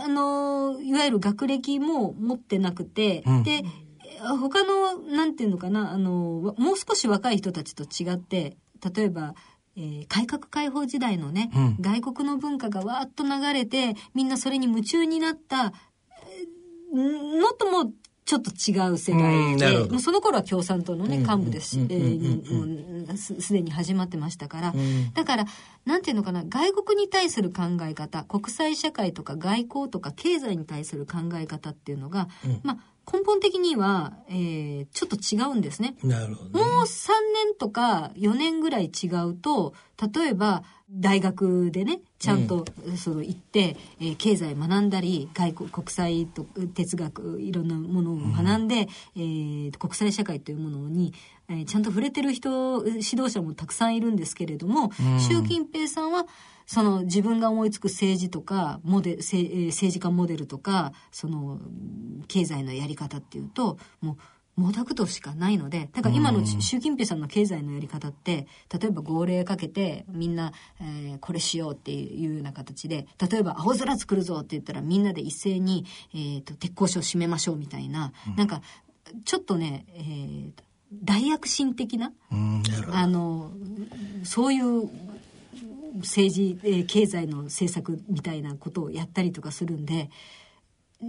[0.00, 3.62] な、あの、いわゆる学歴も持ってなくて、うん、で、
[4.40, 8.56] 他の、なんていうのかな、あの、もう少し若い人たちと違って、
[8.94, 9.34] 例えば、
[9.76, 15.72] えー、改革開放時代のね、うん、外国の文化がわーっと流れて、みんなそれに夢中になった、
[16.94, 17.92] のとも
[18.24, 21.76] ちょっと違う世代で、もうその頃は共産党のね、幹部です。
[21.76, 24.74] し、すでに始まってましたから、
[25.12, 25.44] だから、
[25.84, 32.28] なんていうのかな、外国に対する考え方、国際社会とか外交とか経済に対する考え方っていうのが、
[32.62, 35.94] まあ、根本的には、えー、ちょっと違うんですね。
[36.02, 37.10] なるほど、ね、もう3
[37.44, 39.74] 年とか4年ぐらい違うと、
[40.14, 42.66] 例えば、大学でね、ちゃんと、
[42.96, 51.14] その行って、えー、経済学んだり、外国、国際と哲学、いろんなものを学んで、うん、えー、国際社会というものに、
[51.48, 56.26] えー、ちゃんと触れてる人、指導者もたくさんいるんですけれども、うん、習近平さんは、
[56.66, 61.60] その自分が思いつく政治とか、モデ、政治家モデルとか、その、
[62.28, 64.16] 経済のやり方っていうと、もう、
[64.56, 75.84] 毛沢東しかないので、だから今の習近平さんの経済のやり方って、例えば号令かけて、みんな、えー、これしようっていうような形で、例えば青空作るぞって言ったらみんなで一斉に、
[76.14, 78.62] えーと、鉄鋼所を閉めましょうみたいな、うん、なんか、
[79.24, 80.52] ちょっとね、えー、
[81.02, 82.12] 大躍進的な、
[82.92, 83.50] あの、
[84.22, 84.88] そういう
[85.98, 90.10] 政治、えー、経済の政策みたいなことをやったりとかするんで、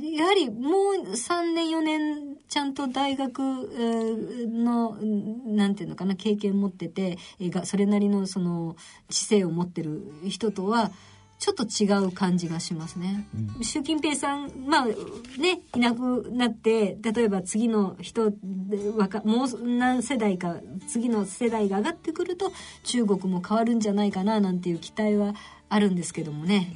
[0.01, 4.97] やはりもう3年4年ちゃんと大学の
[5.45, 7.17] なんていうのかな経験持ってて
[7.63, 8.75] それなりのその
[9.09, 10.91] 知性を持ってる人とは
[11.37, 13.27] ちょっと違う感じがしますね。
[13.57, 20.55] うん、習近平さん、まあね、いなくなって、例えば次の人、もう何世代か、
[20.87, 25.35] 次の世代が上がってくると、中国も変わるんじゃないかな、なんていう期待は
[25.69, 26.73] あるんですけどもね。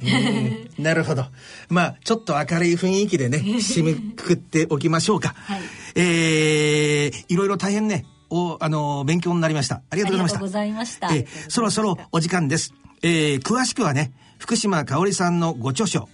[0.78, 1.26] なるほど。
[1.68, 5.34] まあ、ちょっと明るい雰囲気でね、 締めくくっておきましょうか。
[5.36, 5.60] はい、
[5.94, 9.82] えー、いろいろ大変ね、お、あの、勉強になりました。
[9.90, 10.38] ありがとうございました。
[10.38, 11.14] ありがとうございました。
[11.14, 12.74] えー、そろそろお時間です。
[13.02, 16.08] えー、詳しくはね、福島香織さんのご著書、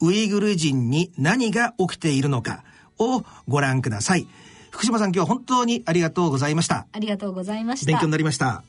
[0.00, 2.64] ウイグル人に何が起きているのか
[2.98, 4.26] をご覧ください。
[4.70, 6.86] 福島さん今日は本当にありがとうございました。
[6.92, 7.86] ありがとうございました。
[7.86, 8.64] 勉強になりました。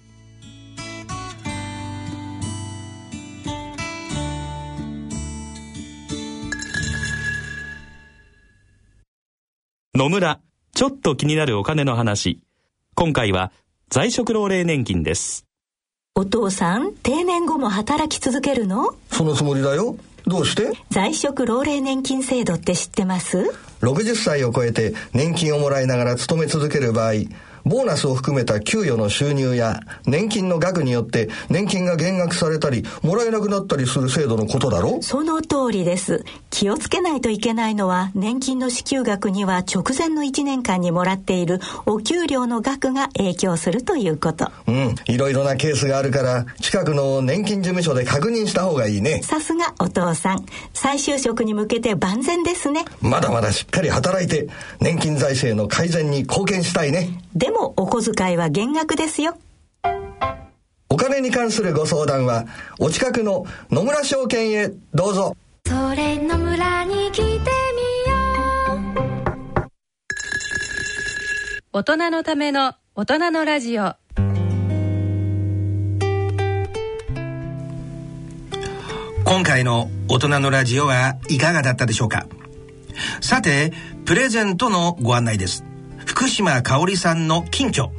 [9.96, 10.40] 野村、
[10.74, 12.42] ちょっと気になるお金の話。
[12.96, 13.52] 今回は
[13.92, 15.46] 在職老齢年金です。
[16.16, 18.96] お父さん、定年後も働き続けるの？
[19.12, 19.96] そのつもりだよ。
[20.26, 20.72] どうして？
[20.90, 27.14] 在職老齢年金制度って知ってます？60歳を超えて年金をもらいながら勤め続ける場合
[27.66, 36.24] ボーナスを含めた給与の収入や年金の額によって年金が減額されたりもらえなくなったりする制度のことだろその通りです。
[36.50, 44.52] 気をつけないといけないのは年金の支給額には直前の1年間にもらっているお給料の額が影響するということ。
[44.68, 44.96] うん。
[45.08, 49.22] いろいろなケースがあるから近くの年金事務所で確認した方がいいね。
[49.24, 50.46] さすがお父さん。
[50.74, 52.86] 再就職に向けて万全ですね。
[53.02, 54.48] まだまだしっかり働いて
[54.80, 57.10] 年金財政の改善に貢献したいね。
[57.36, 59.38] でもお小遣いは減額ですよ。
[60.90, 62.46] お金に関するご相談は、
[62.80, 65.36] お近くの野村証券へどうぞ。
[65.66, 67.40] それ野村に来てみよ
[69.56, 69.70] う。
[71.72, 73.96] 大人のための大人のラジオ。
[79.26, 82.28] 今回の大人のラジオはいかがだったでしょうか
[83.20, 83.74] さて、
[84.06, 85.64] プレゼントのご案内です。
[86.14, 87.92] 福島香織さんの近所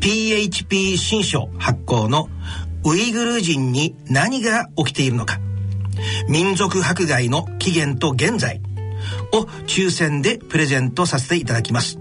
[0.00, 2.30] PHP 新書発行の
[2.86, 5.38] ウイグル人に何が起きているのか
[6.26, 8.62] 民族迫害の起源と現在
[9.34, 11.98] を抽選でプレゼントさせていただきます。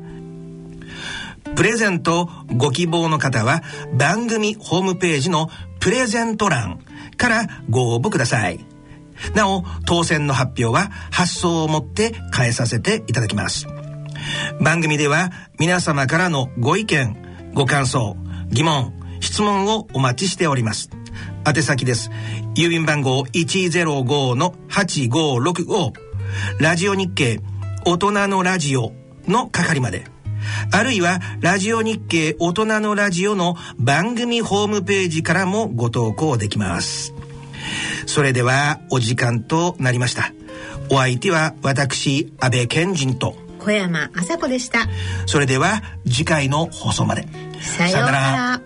[1.58, 3.62] プレゼントご希望の方は
[3.94, 5.50] 番組ホームページの
[5.82, 6.80] プレゼント欄
[7.18, 8.66] からご応募ください。
[9.36, 13.68] なお当選の発表は発送をもって返させていただきます。
[14.60, 17.16] 番組では皆様からのご意見、
[17.54, 18.16] ご感想、
[18.50, 20.90] 疑問、質問をお待ちしております。
[21.48, 22.12] 宛先です。
[22.56, 25.94] 郵便番号105-8565
[26.60, 27.40] ラジオ日経
[27.86, 28.92] 大人のラジオ
[29.28, 30.06] の係まで。
[30.72, 37.14] あるいは、ラジオ日経大人のラジオの番組ホームページからもご投稿できます。
[38.06, 40.32] それでは、お時間となりました。
[40.90, 44.88] お相手は私、安倍賢人と、小山麻子でした。
[45.26, 47.28] それでは次回の放送まで。
[47.62, 48.62] さようなら。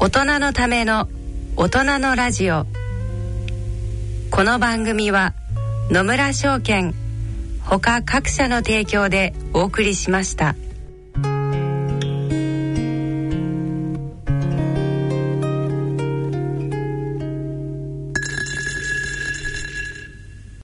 [0.00, 1.08] 大人のための
[1.56, 2.66] 大人のラジオ。
[4.30, 5.34] この番組は
[5.90, 6.94] 野村証券
[7.64, 10.54] ほか各社の提供でお送りしました。